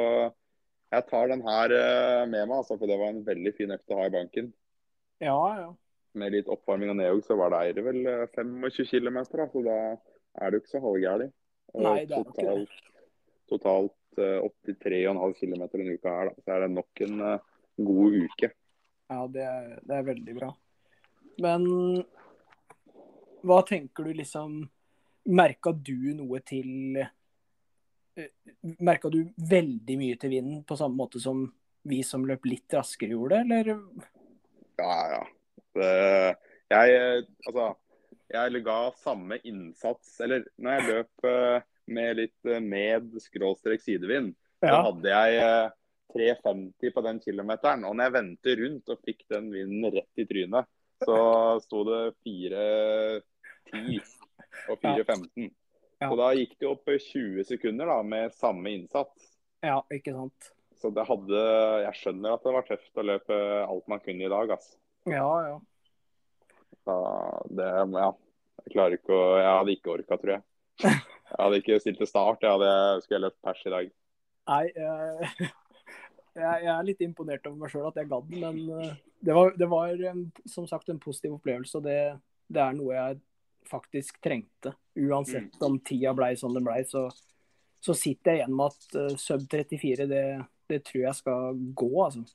jeg 0.93 1.05
tar 1.09 1.31
den 1.31 1.41
her 1.45 1.73
eh, 1.73 2.23
med 2.29 2.45
meg, 2.45 2.59
altså, 2.59 2.77
for 2.77 2.89
det 2.89 2.99
var 2.99 3.13
en 3.13 3.23
veldig 3.25 3.53
fin 3.57 3.73
økt 3.73 3.93
å 3.93 3.99
ha 4.01 4.09
i 4.09 4.13
banken. 4.13 4.51
Ja, 5.23 5.39
ja. 5.57 5.69
Med 6.19 6.35
litt 6.35 6.49
oppvarming 6.53 6.91
og 6.93 6.99
nedjogg 6.99 7.23
så 7.25 7.37
var 7.39 7.53
det 7.53 7.61
eier 7.63 7.87
vel 7.87 8.01
eh, 8.09 8.25
25 8.35 8.91
km, 8.91 9.21
så 9.25 9.63
da 9.65 9.77
er 10.43 10.53
jo 10.53 10.61
ikke 10.61 10.73
så 10.75 10.83
halvgærlig. 10.83 11.29
Nei, 11.73 11.95
det 12.05 12.19
er 12.19 12.27
totalt, 12.27 12.35
ikke 12.35 12.45
det. 12.45 13.05
totalt, 13.49 13.95
totalt 14.19 14.91
eh, 14.91 15.07
83,5 15.09 15.39
km 15.39 15.63
denne 15.63 15.97
uka 15.97 16.17
her, 16.19 16.29
da. 16.29 16.43
Så 16.43 16.53
er 16.53 16.65
det 16.65 16.73
nok 16.75 17.05
en 17.07 17.23
god 17.89 18.19
uke. 18.27 18.51
Ja, 19.11 19.27
det 19.27 19.43
er, 19.43 19.79
det 19.83 19.97
er 19.97 20.05
veldig 20.07 20.35
bra. 20.37 20.51
Men 21.43 21.65
hva 23.43 23.59
tenker 23.67 24.05
du 24.07 24.13
liksom 24.15 24.61
Merka 25.33 25.71
du 25.71 26.13
noe 26.17 26.39
til 26.45 26.99
Merka 28.83 29.09
du 29.09 29.23
veldig 29.49 29.95
mye 29.97 30.17
til 30.21 30.35
vinden 30.35 30.63
på 30.67 30.77
samme 30.79 30.99
måte 30.99 31.21
som 31.23 31.45
vi 31.89 31.99
som 32.05 32.23
løp 32.27 32.45
litt 32.47 32.71
raskere 32.77 33.15
gjorde, 33.15 33.41
eller? 33.43 33.71
Ja, 34.79 34.97
ja. 35.15 35.23
Det, 35.73 35.89
jeg, 36.69 36.93
eh, 36.95 37.23
altså, 37.49 37.65
jeg 38.33 38.61
ga 38.65 38.77
samme 39.01 39.39
innsats 39.41 40.11
Eller 40.21 40.43
når 40.61 40.75
jeg 40.75 40.85
løp 40.91 41.25
eh, 41.29 41.65
med 41.97 42.19
litt 42.19 42.49
eh, 42.49 42.61
med 42.61 43.15
skråstrek 43.21 43.81
sidevind, 43.81 44.35
så 44.61 44.69
Ja. 44.69 44.81
hadde 44.85 45.09
jeg 45.15 45.39
eh, 45.43 45.71
3,50 46.13 46.93
på 46.95 47.03
den 47.05 47.19
kilometeren. 47.23 47.83
Og 47.87 47.95
når 47.97 48.07
jeg 48.07 48.15
vendte 48.17 48.55
rundt 48.61 48.93
og 48.93 49.03
fikk 49.07 49.25
den 49.33 49.49
vinden 49.53 49.89
rett 49.93 50.21
i 50.21 50.25
trynet, 50.29 50.69
så 51.03 51.17
sto 51.63 51.83
det 51.87 52.01
4,10 52.23 53.99
og 54.69 54.77
4,15. 54.79 55.51
Ja. 55.99 56.09
Så 56.09 56.17
da 56.19 56.29
gikk 56.35 56.57
det 56.59 56.67
opp 56.69 56.89
20 56.89 57.45
sekunder 57.47 57.89
da, 57.89 57.97
med 58.03 58.33
samme 58.35 58.73
innsats. 58.75 59.29
ja, 59.63 59.79
ikke 59.93 60.13
sant? 60.15 60.49
Så 60.81 60.89
det 60.91 61.05
hadde 61.07 61.41
Jeg 61.85 61.95
skjønner 61.95 62.33
at 62.35 62.43
det 62.43 62.51
var 62.51 62.65
tøft 62.67 62.99
å 62.99 63.05
løpe 63.07 63.35
alt 63.63 63.85
man 63.87 64.01
kunne 64.03 64.25
i 64.25 64.31
dag, 64.31 64.51
altså. 64.51 64.75
Ja, 65.07 65.29
ja. 65.47 65.59
Da, 66.83 66.97
det, 67.47 67.67
ja. 67.95 68.09
Jeg 68.63 68.73
klarer 68.73 68.97
ikke 68.97 69.15
å 69.15 69.37
Jeg 69.39 69.53
hadde 69.59 69.75
ikke 69.77 69.93
orka, 69.93 70.17
tror 70.19 70.33
jeg. 70.35 70.43
Jeg 71.33 71.39
hadde 71.39 71.59
ikke 71.61 71.79
stilt 71.81 71.97
til 72.01 72.09
start. 72.09 72.43
Jeg 72.43 72.51
hadde 72.51 72.73
skulle 73.01 73.15
jeg 73.17 73.23
løpt 73.23 73.39
pers 73.41 73.61
i 73.65 73.71
dag. 73.73 73.87
Nei, 74.51 74.65
jeg, 74.75 75.47
jeg, 76.33 76.65
er 76.73 76.85
litt 76.87 77.01
imponert 77.05 77.45
over 77.49 77.59
meg 77.61 77.73
sjøl 77.73 77.89
at 77.89 77.99
jeg 77.99 78.09
gadd, 78.11 78.31
men 78.41 78.61
eh, 78.79 78.95
det 79.23 79.35
var, 79.37 79.53
det 79.57 79.67
var 79.71 79.93
en, 80.11 80.23
som 80.49 80.65
sagt 80.69 80.89
en 80.89 81.01
positiv 81.01 81.37
opplevelse. 81.37 81.77
Og 81.79 81.85
det, 81.85 81.99
det 82.53 82.63
er 82.63 82.77
noe 82.77 82.95
jeg 82.95 83.19
faktisk 83.69 84.17
trengte. 84.23 84.73
Uansett 84.99 85.61
om 85.63 85.77
tida 85.85 86.13
blei 86.17 86.33
som 86.39 86.55
den 86.55 86.65
blei, 86.65 86.81
så, 86.89 87.05
så 87.83 87.95
sitter 87.97 88.33
jeg 88.33 88.41
igjen 88.43 88.57
med 88.57 88.73
at 88.73 88.97
uh, 88.99 89.13
sub 89.21 89.45
34, 89.51 90.09
det, 90.09 90.25
det 90.71 90.81
tror 90.89 91.05
jeg 91.05 91.19
skal 91.21 91.61
gå, 91.77 91.91
altså. 92.03 92.25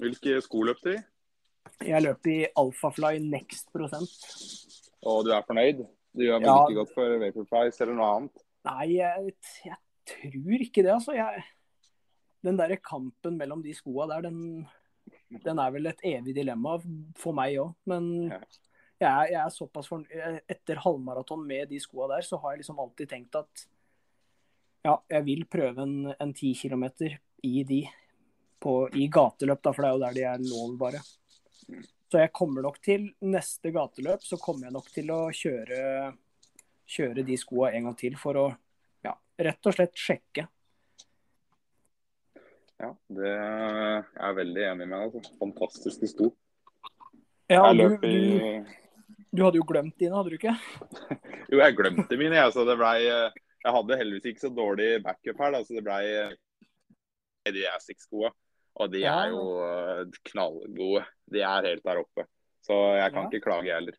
Hvilke 0.00 0.40
sko 0.44 0.62
løp 0.68 0.80
du 0.84 0.92
i? 0.94 0.98
Jeg 1.86 2.04
løp 2.04 2.28
i 2.30 2.38
Alphafly 2.56 3.18
Next 3.24 3.68
prosent. 3.74 4.12
Og 5.06 5.24
du 5.26 5.32
er 5.34 5.44
fornøyd? 5.46 5.84
Du 6.16 6.24
gjør 6.24 6.40
vel 6.40 6.48
Ja. 6.48 6.56
ikke 6.64 6.78
godt 6.80 6.94
for 6.94 7.18
Vaporfly 7.20 7.68
eller 7.68 7.96
noe 7.98 8.12
annet? 8.14 8.44
Nei, 8.66 8.86
jeg, 8.96 9.32
jeg 9.66 9.78
tror 10.08 10.64
ikke 10.64 10.84
det, 10.86 10.92
altså. 10.94 11.12
Jeg, 11.16 11.44
den 12.46 12.58
derre 12.58 12.78
kampen 12.82 13.36
mellom 13.40 13.62
de 13.64 13.74
skoa 13.76 14.06
der, 14.10 14.28
den, 14.28 14.66
den 15.44 15.60
er 15.62 15.72
vel 15.74 15.90
et 15.90 16.02
evig 16.06 16.36
dilemma 16.36 16.76
for 17.18 17.36
meg 17.36 17.58
òg. 17.62 17.74
Men 17.90 18.08
jeg, 18.30 19.32
jeg 19.32 19.40
er 19.42 19.52
såpass 19.52 19.90
for, 19.90 20.06
Etter 20.48 20.82
halvmaraton 20.84 21.42
med 21.46 21.70
de 21.72 21.80
skoa 21.82 22.08
der, 22.14 22.26
så 22.26 22.38
har 22.42 22.54
jeg 22.54 22.64
liksom 22.64 22.80
alltid 22.82 23.10
tenkt 23.12 23.38
at 23.42 23.66
ja, 24.86 24.94
jeg 25.10 25.26
vil 25.26 25.46
prøve 25.50 25.82
en, 25.82 26.12
en 26.14 26.32
10 26.32 26.54
km 26.62 26.84
i 27.46 27.62
de. 27.66 27.82
På, 28.62 28.86
I 28.96 29.08
gateløp, 29.12 29.60
da, 29.62 29.72
for 29.74 29.84
det 29.84 29.88
er 29.88 29.96
jo 29.96 30.04
der 30.04 30.14
de 30.16 30.22
er 30.30 30.44
lovbare. 30.46 31.02
Så 32.06 32.22
jeg 32.22 32.32
kommer 32.34 32.64
nok 32.64 32.78
til 32.82 33.10
neste 33.26 33.72
gateløp, 33.74 34.22
så 34.24 34.38
kommer 34.40 34.68
jeg 34.68 34.76
nok 34.78 34.88
til 34.94 35.10
å 35.12 35.18
kjøre 35.34 36.14
kjøre 36.86 37.24
de 37.26 37.36
skoa 37.38 37.72
en 37.74 37.88
gang 37.88 37.96
til 37.98 38.16
for 38.18 38.38
å 38.38 38.46
ja, 39.04 39.14
rett 39.42 39.68
og 39.68 39.74
slett 39.74 39.98
sjekke. 39.98 40.46
Ja, 42.82 42.90
det 43.08 43.30
er 43.32 44.02
jeg 44.20 44.36
veldig 44.36 44.64
enig 44.70 44.88
med. 44.90 44.98
Altså. 45.06 46.00
det 46.02 46.10
sto. 46.12 46.30
Ja, 47.48 47.62
du, 47.72 47.96
du, 48.02 48.66
du 49.32 49.42
hadde 49.46 49.60
jo 49.60 49.66
glemt 49.68 49.96
dine, 49.98 50.16
hadde 50.18 50.32
du 50.34 50.38
ikke? 50.38 50.56
Jo, 51.52 51.60
jeg 51.62 51.76
glemte 51.78 52.16
mine, 52.18 52.34
jeg. 52.40 52.52
Så 52.52 52.64
det 52.66 52.74
ble, 52.80 52.90
jeg 53.06 53.72
hadde 53.76 53.98
heldigvis 54.00 54.32
ikke 54.32 54.44
så 54.48 54.50
dårlig 54.50 54.88
backup 55.04 55.38
her, 55.44 55.52
da, 55.54 55.60
så 55.62 55.76
det 55.76 55.84
ble 55.86 56.00
de 57.54 57.62
Asics-skoa. 57.70 58.32
Og 58.76 58.90
de 58.92 59.04
er 59.08 59.30
jo 59.32 59.44
eh, 59.64 60.00
knallgode. 60.32 61.04
De 61.32 61.40
er 61.46 61.68
helt 61.70 61.84
der 61.86 62.00
oppe. 62.02 62.26
Så 62.66 62.74
jeg 62.98 63.12
kan 63.14 63.22
Ja. 63.22 63.28
ikke 63.30 63.44
klage 63.46 63.72
heller. 63.72 63.94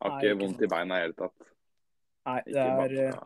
Har 0.00 0.12
Nei, 0.14 0.20
ikke 0.20 0.30
ikke 0.30 0.40
vondt 0.44 0.62
i 0.62 0.68
beina 0.70 0.94
i 0.94 1.02
det 1.02 1.04
hele 1.08 1.18
tatt. 1.18 1.50
Nei, 2.26 2.38
det 2.46 2.62
er, 2.62 3.18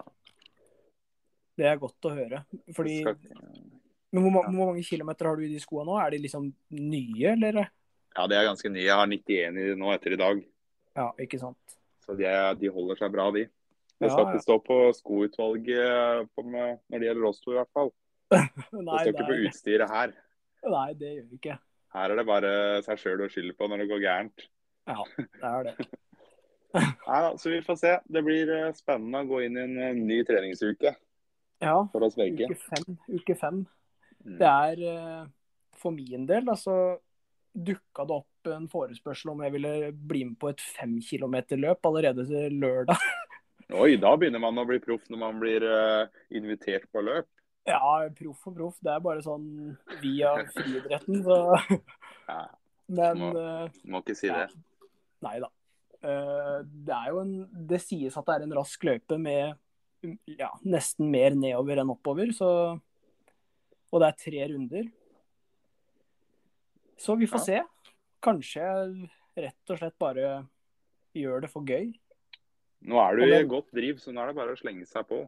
det 1.60 1.68
er 1.68 1.78
godt 1.84 2.08
å 2.08 2.14
høre. 2.16 2.40
Fordi, 2.76 2.96
skal- 3.04 3.49
men 4.12 4.24
hvor, 4.24 4.40
ja. 4.42 4.50
hvor 4.50 4.70
mange 4.72 4.82
kilometer 4.86 5.28
har 5.30 5.36
du 5.38 5.44
i 5.46 5.52
de 5.52 5.60
skoene 5.62 5.86
nå? 5.90 5.98
Er 6.02 6.10
de 6.14 6.18
liksom 6.24 6.48
nye, 6.74 7.28
eller? 7.36 7.68
Ja, 8.16 8.26
de 8.26 8.34
er 8.38 8.48
ganske 8.48 8.70
nye. 8.72 8.82
Jeg 8.88 8.96
har 8.98 9.06
91 9.06 9.60
i 9.62 9.68
nå 9.78 9.92
etter 9.94 10.16
i 10.16 10.20
dag. 10.20 10.40
Ja, 10.98 11.08
ikke 11.22 11.38
sant. 11.38 11.76
Så 12.02 12.16
de, 12.18 12.26
de 12.58 12.72
holder 12.74 12.98
seg 12.98 13.12
bra, 13.14 13.28
de. 13.36 13.46
Det 14.00 14.08
Ja, 14.08 14.14
skal 14.14 14.24
ja. 14.24 14.30
ikke 14.32 14.42
stå 14.46 14.56
på 14.64 14.76
skoutvalget 14.96 16.30
på, 16.34 16.42
med, 16.48 16.78
når 16.88 17.02
det 17.02 17.06
gjelder 17.10 17.26
oss 17.28 17.40
to, 17.44 17.52
i 17.54 17.58
hvert 17.60 17.72
fall. 17.76 17.90
Nei, 18.34 18.46
Det 18.72 19.00
står 19.00 19.10
ikke 19.12 19.28
på 19.28 19.38
utstyret 19.48 19.90
her. 19.92 20.14
nei, 20.64 20.86
det 20.98 21.10
gjør 21.14 21.26
vi 21.30 21.38
ikke. 21.40 21.58
Her 21.94 22.12
er 22.14 22.20
det 22.20 22.26
bare 22.28 22.50
seg 22.86 23.00
sjøl 23.02 23.22
å 23.26 23.28
skylde 23.30 23.54
på 23.58 23.66
når 23.68 23.82
det 23.82 23.88
går 23.90 24.02
gærent. 24.04 24.44
Ja, 24.88 25.04
det 25.18 25.50
er 25.50 25.68
det. 25.70 25.74
Nei 27.06 27.20
da, 27.26 27.30
så 27.42 27.50
vi 27.50 27.60
får 27.66 27.78
se. 27.80 27.92
Det 28.06 28.22
blir 28.22 28.50
eh, 28.54 28.68
spennende 28.78 29.24
å 29.24 29.28
gå 29.30 29.40
inn 29.46 29.56
i 29.58 29.64
en 29.66 29.76
eh, 29.82 29.96
ny 29.98 30.20
treningsuke 30.26 30.92
Ja, 31.60 31.76
for 31.92 32.06
oss 32.06 32.14
begge. 32.18 32.46
uke 32.46 32.58
fem. 32.62 32.98
Uke 33.10 33.36
fem. 33.40 33.64
Mm. 34.24 34.36
Det 34.40 34.50
er 34.50 34.82
eh, 34.94 35.22
for 35.80 35.94
min 35.96 36.26
del, 36.28 36.48
altså 36.52 36.74
dukka 37.56 38.04
det 38.06 38.14
opp 38.20 38.50
en 38.52 38.68
forespørsel 38.70 39.32
om 39.32 39.40
jeg 39.42 39.52
ville 39.56 39.90
bli 39.92 40.22
med 40.28 40.36
på 40.40 40.50
et 40.52 40.60
fem 40.62 40.98
kilometer 41.02 41.58
løp 41.60 41.84
allerede 41.88 42.26
til 42.28 42.56
lørdag. 42.62 43.00
Oi, 43.80 43.94
da 44.02 44.12
begynner 44.18 44.42
man 44.42 44.58
å 44.58 44.64
bli 44.66 44.78
proff 44.82 45.04
når 45.10 45.20
man 45.22 45.38
blir 45.42 45.64
eh, 45.66 46.06
invitert 46.38 46.88
på 46.92 47.02
løp. 47.06 47.28
Ja, 47.68 47.80
proff 48.16 48.46
og 48.48 48.56
proff. 48.56 48.78
Det 48.82 48.90
er 48.94 49.02
bare 49.04 49.22
sånn 49.24 49.46
via 50.02 50.32
friidretten, 50.54 51.20
så 51.26 51.40
Ja, 52.28 52.40
Men 52.90 53.18
Må- 53.20 53.32
eh, 53.38 53.80
må 53.86 54.00
ikke 54.02 54.16
si 54.18 54.30
det. 54.32 54.48
nei 55.22 55.36
da. 55.42 55.50
Det 56.00 56.94
er 56.96 57.10
jo 57.12 57.18
en 57.20 57.32
Det 57.68 57.76
sies 57.84 58.14
at 58.16 58.24
det 58.24 58.38
er 58.38 58.44
en 58.46 58.54
rask 58.56 58.84
løype 58.88 59.18
med 59.20 59.52
ja, 60.40 60.48
nesten 60.64 61.10
mer 61.12 61.34
nedover 61.36 61.82
enn 61.82 61.90
oppover, 61.92 62.30
så 62.32 62.48
Og 63.90 64.02
det 64.02 64.08
er 64.08 64.18
tre 64.24 64.44
runder. 64.52 64.90
Så 67.00 67.16
vi 67.18 67.26
får 67.26 67.40
Ja. 67.40 67.44
se. 67.44 67.62
Kanskje 68.22 68.60
jeg 68.60 69.10
rett 69.36 69.70
og 69.72 69.78
slett 69.78 69.98
bare 69.98 70.46
gjør 71.16 71.40
det 71.42 71.50
for 71.50 71.62
gøy. 71.64 71.94
Nå 72.82 72.96
er 73.00 73.16
du 73.16 73.22
i 73.24 73.42
godt 73.48 73.70
driv, 73.72 73.96
så 73.98 74.12
nå 74.12 74.20
er 74.22 74.26
det 74.28 74.36
bare 74.36 74.52
å 74.52 74.60
slenge 74.60 74.86
seg 74.86 75.06
på. 75.08 75.22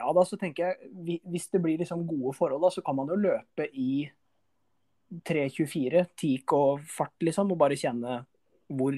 Ja, 0.00 0.12
da 0.12 0.22
så 0.22 0.38
tenker 0.38 0.76
jeg 0.78 1.20
Hvis 1.26 1.50
det 1.50 1.60
blir 1.60 1.76
liksom 1.78 2.06
gode 2.06 2.34
forhold, 2.36 2.62
da, 2.62 2.68
så 2.70 2.82
kan 2.84 2.94
man 2.94 3.08
jo 3.08 3.16
løpe 3.16 3.66
i 3.74 4.08
3.24, 5.24 6.06
teak 6.16 6.52
og 6.52 6.80
fart, 6.86 7.14
liksom, 7.20 7.50
og 7.50 7.58
bare 7.58 7.74
kjenne 7.78 8.24
hvor 8.68 8.92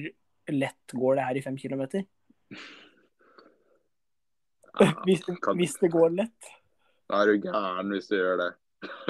lett 0.51 0.87
går 0.93 1.15
det 1.15 1.23
her 1.23 1.35
i 1.37 1.41
fem 1.41 1.57
kilometer. 1.57 2.05
Hvis, 5.05 5.21
hvis 5.55 5.73
det 5.81 5.91
går 5.91 6.13
lett. 6.15 6.47
Da 7.09 7.21
er 7.21 7.25
du 7.33 7.41
gæren 7.43 7.89
hvis 7.91 8.07
du 8.07 8.15
gjør 8.15 8.37
det. 8.39 8.49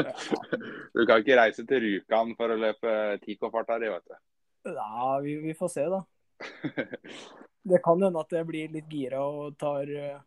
Du 0.96 1.06
kan 1.08 1.22
ikke 1.22 1.38
reise 1.40 1.66
til 1.68 1.82
Rjukan 1.86 2.36
for 2.38 2.54
å 2.54 2.60
løpe 2.60 2.96
Tico-fart 3.26 3.70
her, 3.74 3.86
vet 3.94 4.06
du. 4.12 4.18
Ja, 4.76 5.20
vi, 5.24 5.36
vi 5.42 5.54
får 5.58 5.72
se, 5.74 5.86
da. 5.90 6.02
Det 7.72 7.78
kan 7.86 8.02
hende 8.02 8.20
at 8.22 8.32
jeg 8.34 8.48
blir 8.50 8.72
litt 8.74 8.90
gira 8.90 9.20
og 9.22 9.54
tar, 9.62 9.90
eh, 9.94 10.18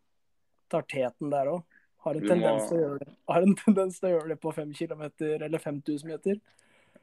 tar 0.71 0.85
teten 0.87 1.31
der 1.33 1.49
òg. 1.51 1.63
Har 2.05 2.15
må- 2.21 2.55
å 2.77 3.13
Har 3.33 3.41
en 3.41 3.55
tendens 3.65 3.99
til 3.99 4.09
å 4.09 4.13
gjøre 4.15 4.29
det 4.35 4.39
på 4.41 4.53
5 4.53 4.73
kilometer 4.77 5.41
eller 5.43 5.59
5000 5.59 6.07
meter 6.11 6.39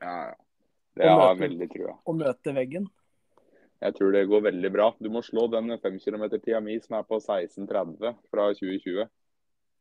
Ja, 0.01 0.31
ja. 0.31 0.35
Det 0.95 1.09
har 1.09 1.33
jeg 1.35 1.41
veldig 1.41 1.69
trua. 1.73 1.95
og 2.05 2.17
møte 2.21 2.53
veggen. 2.53 2.87
Jeg 3.83 3.95
tror 3.97 4.13
det 4.13 4.27
går 4.29 4.43
veldig 4.45 4.71
bra. 4.73 4.91
Du 5.01 5.09
må 5.11 5.23
slå 5.25 5.47
den 5.51 5.73
5 5.81 5.97
km-tida 5.99 6.61
mi 6.63 6.77
som 6.85 6.99
er 6.99 7.07
på 7.09 7.17
16,30 7.19 8.13
fra 8.31 8.45
2020. 8.55 9.09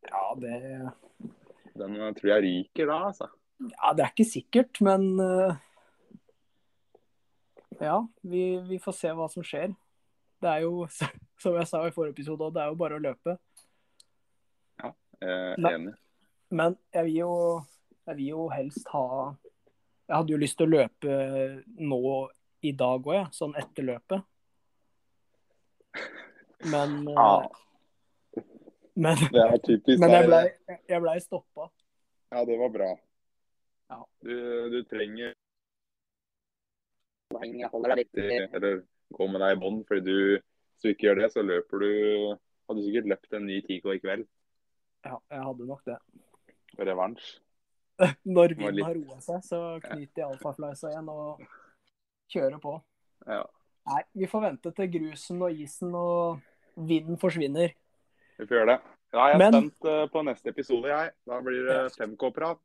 Ja, 0.08 0.24
det 0.40 0.92
Den 1.78 1.96
eh, 2.00 2.14
tror 2.18 2.34
jeg 2.34 2.46
ryker 2.48 2.90
da, 2.90 2.98
altså. 3.12 3.30
Ja, 3.62 3.92
det 3.94 4.06
er 4.06 4.12
ikke 4.14 4.26
sikkert, 4.26 4.82
men 4.82 5.08
eh, 5.22 5.60
Ja, 7.82 8.02
vi, 8.22 8.44
vi 8.68 8.80
får 8.82 8.98
se 8.98 9.14
hva 9.18 9.28
som 9.32 9.46
skjer. 9.46 9.74
Det 10.42 10.50
er 10.50 10.66
jo, 10.66 10.88
som 11.42 11.58
jeg 11.58 11.70
sa 11.70 11.84
i 11.86 11.94
forrige 11.96 12.18
episode, 12.18 12.52
det 12.54 12.64
er 12.64 12.74
jo 12.74 12.80
bare 12.82 12.98
å 12.98 13.04
løpe. 13.04 13.38
Ja, 14.82 14.94
Eh, 15.22 15.54
er 15.54 15.76
enig. 15.76 15.94
Men 16.50 16.76
jeg 16.92 17.08
vil 17.08 17.18
jo, 17.20 17.34
jeg 18.10 18.18
vil 18.18 18.30
jo 18.32 18.46
helst 18.52 18.88
ha 18.92 19.06
Jeg 20.10 20.16
hadde 20.18 20.34
jo 20.34 20.40
lyst 20.42 20.58
til 20.60 20.68
å 20.68 20.72
løpe 20.74 21.18
nå 21.78 22.00
i 22.68 22.72
dag 22.76 23.06
òg, 23.06 23.14
jeg. 23.16 23.28
Sånn 23.38 23.54
etter 23.56 23.86
løpet. 23.88 24.26
Men, 26.74 26.98
Ja, 27.08 27.48
men, 28.96 29.16
det 29.32 29.42
er 29.42 29.58
typisk 29.64 30.02
men 30.02 30.16
jeg 30.16 30.28
blei 30.28 30.44
det. 30.68 31.00
ble 31.04 31.16
stoppa. 31.24 31.70
Ja, 32.32 32.46
det 32.48 32.58
var 32.60 32.72
bra. 32.74 32.90
Ja. 33.92 34.00
Du, 34.24 34.36
du 34.72 34.80
trenger 34.88 35.34
Eller 37.36 38.82
gå 39.12 39.28
med 39.28 39.44
deg 39.44 39.56
i 39.56 39.60
bånd, 39.60 39.84
fordi 39.88 40.04
du 40.08 40.18
hvis 40.82 40.88
du 40.88 40.96
ikke 40.96 41.08
gjør 41.10 41.20
det, 41.22 41.28
så 41.36 41.42
løper 41.46 41.84
du 41.84 41.92
Hadde 42.72 42.84
sikkert 42.86 43.08
løpt 43.12 43.34
en 43.36 43.44
ny 43.46 43.58
Tico 43.66 43.92
i 43.92 44.00
kveld. 44.00 44.22
Ja, 45.04 45.18
jeg 45.34 45.42
hadde 45.44 45.66
nok 45.68 45.82
det. 45.84 45.98
Revansj. 46.80 47.26
Når 48.38 48.54
vinden 48.56 48.78
litt- 48.78 48.86
har 48.88 48.96
roa 48.96 49.18
seg, 49.20 49.42
så 49.44 49.60
knyter 49.84 50.22
jeg 50.22 50.28
alfafleisa 50.30 50.94
igjen 50.94 51.10
og 51.12 51.42
kjører 52.32 52.62
på. 52.64 52.78
Ja. 53.28 53.42
Nei, 53.92 54.00
vi 54.24 54.30
får 54.32 54.46
vente 54.46 54.72
til 54.78 54.90
grusen 54.94 55.44
og 55.44 55.60
isen 55.66 55.92
og 55.98 56.40
vinden 56.80 57.20
forsvinner. 57.20 57.76
Vi 58.42 58.48
får 58.50 58.58
gjøre 58.58 58.72
det. 58.74 58.80
Ja, 59.14 59.26
jeg 59.28 59.36
er 59.36 59.42
Men- 59.42 59.54
spent 59.58 59.90
eh, 59.92 60.06
på 60.10 60.24
neste 60.26 60.50
episode, 60.50 60.88
jeg. 60.90 61.12
Da 61.30 61.38
blir 61.46 61.66
det 61.68 61.80
5K-prat. 62.00 62.60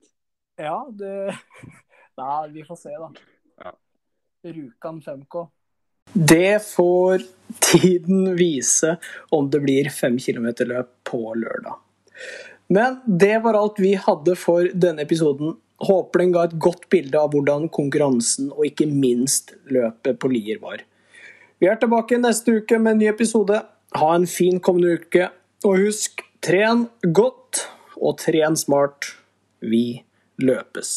Ja, 0.62 0.78
det 0.88 1.36
Nei, 2.16 2.48
vi 2.54 2.62
får 2.64 2.78
se, 2.80 2.94
da. 2.96 3.10
Ja. 3.60 3.72
Rjukan 4.48 5.02
5K. 5.04 5.42
Det 6.16 6.62
får 6.64 7.26
tiden 7.60 8.30
vise 8.38 8.94
om 9.34 9.50
det 9.52 9.60
blir 9.66 9.90
fem 9.92 10.16
kilometerløp 10.22 10.88
på 11.04 11.20
lørdag. 11.36 11.76
Men 12.72 13.00
det 13.04 13.34
var 13.44 13.58
alt 13.58 13.76
vi 13.82 13.92
hadde 14.00 14.36
for 14.40 14.70
denne 14.72 15.04
episoden. 15.04 15.58
Håper 15.84 16.22
den 16.24 16.32
ga 16.32 16.46
et 16.48 16.56
godt 16.62 16.88
bilde 16.88 17.20
av 17.20 17.34
hvordan 17.34 17.68
konkurransen 17.68 18.48
og 18.54 18.64
ikke 18.70 18.88
minst 18.88 19.52
løpet 19.68 20.16
på 20.22 20.30
Lier 20.32 20.62
var. 20.62 20.80
Vi 21.60 21.68
er 21.68 21.76
tilbake 21.82 22.16
neste 22.22 22.62
uke 22.62 22.78
med 22.80 22.96
en 22.96 23.02
ny 23.04 23.10
episode. 23.12 23.60
Ha 24.00 24.08
en 24.14 24.24
fin 24.30 24.56
kommende 24.60 24.96
uke. 25.02 25.28
Og 25.64 25.78
husk, 25.80 26.20
tren 26.44 26.88
godt 27.16 27.62
og 27.96 28.18
tren 28.20 28.56
smart. 28.60 29.14
Vi 29.60 30.02
løpes. 30.36 30.90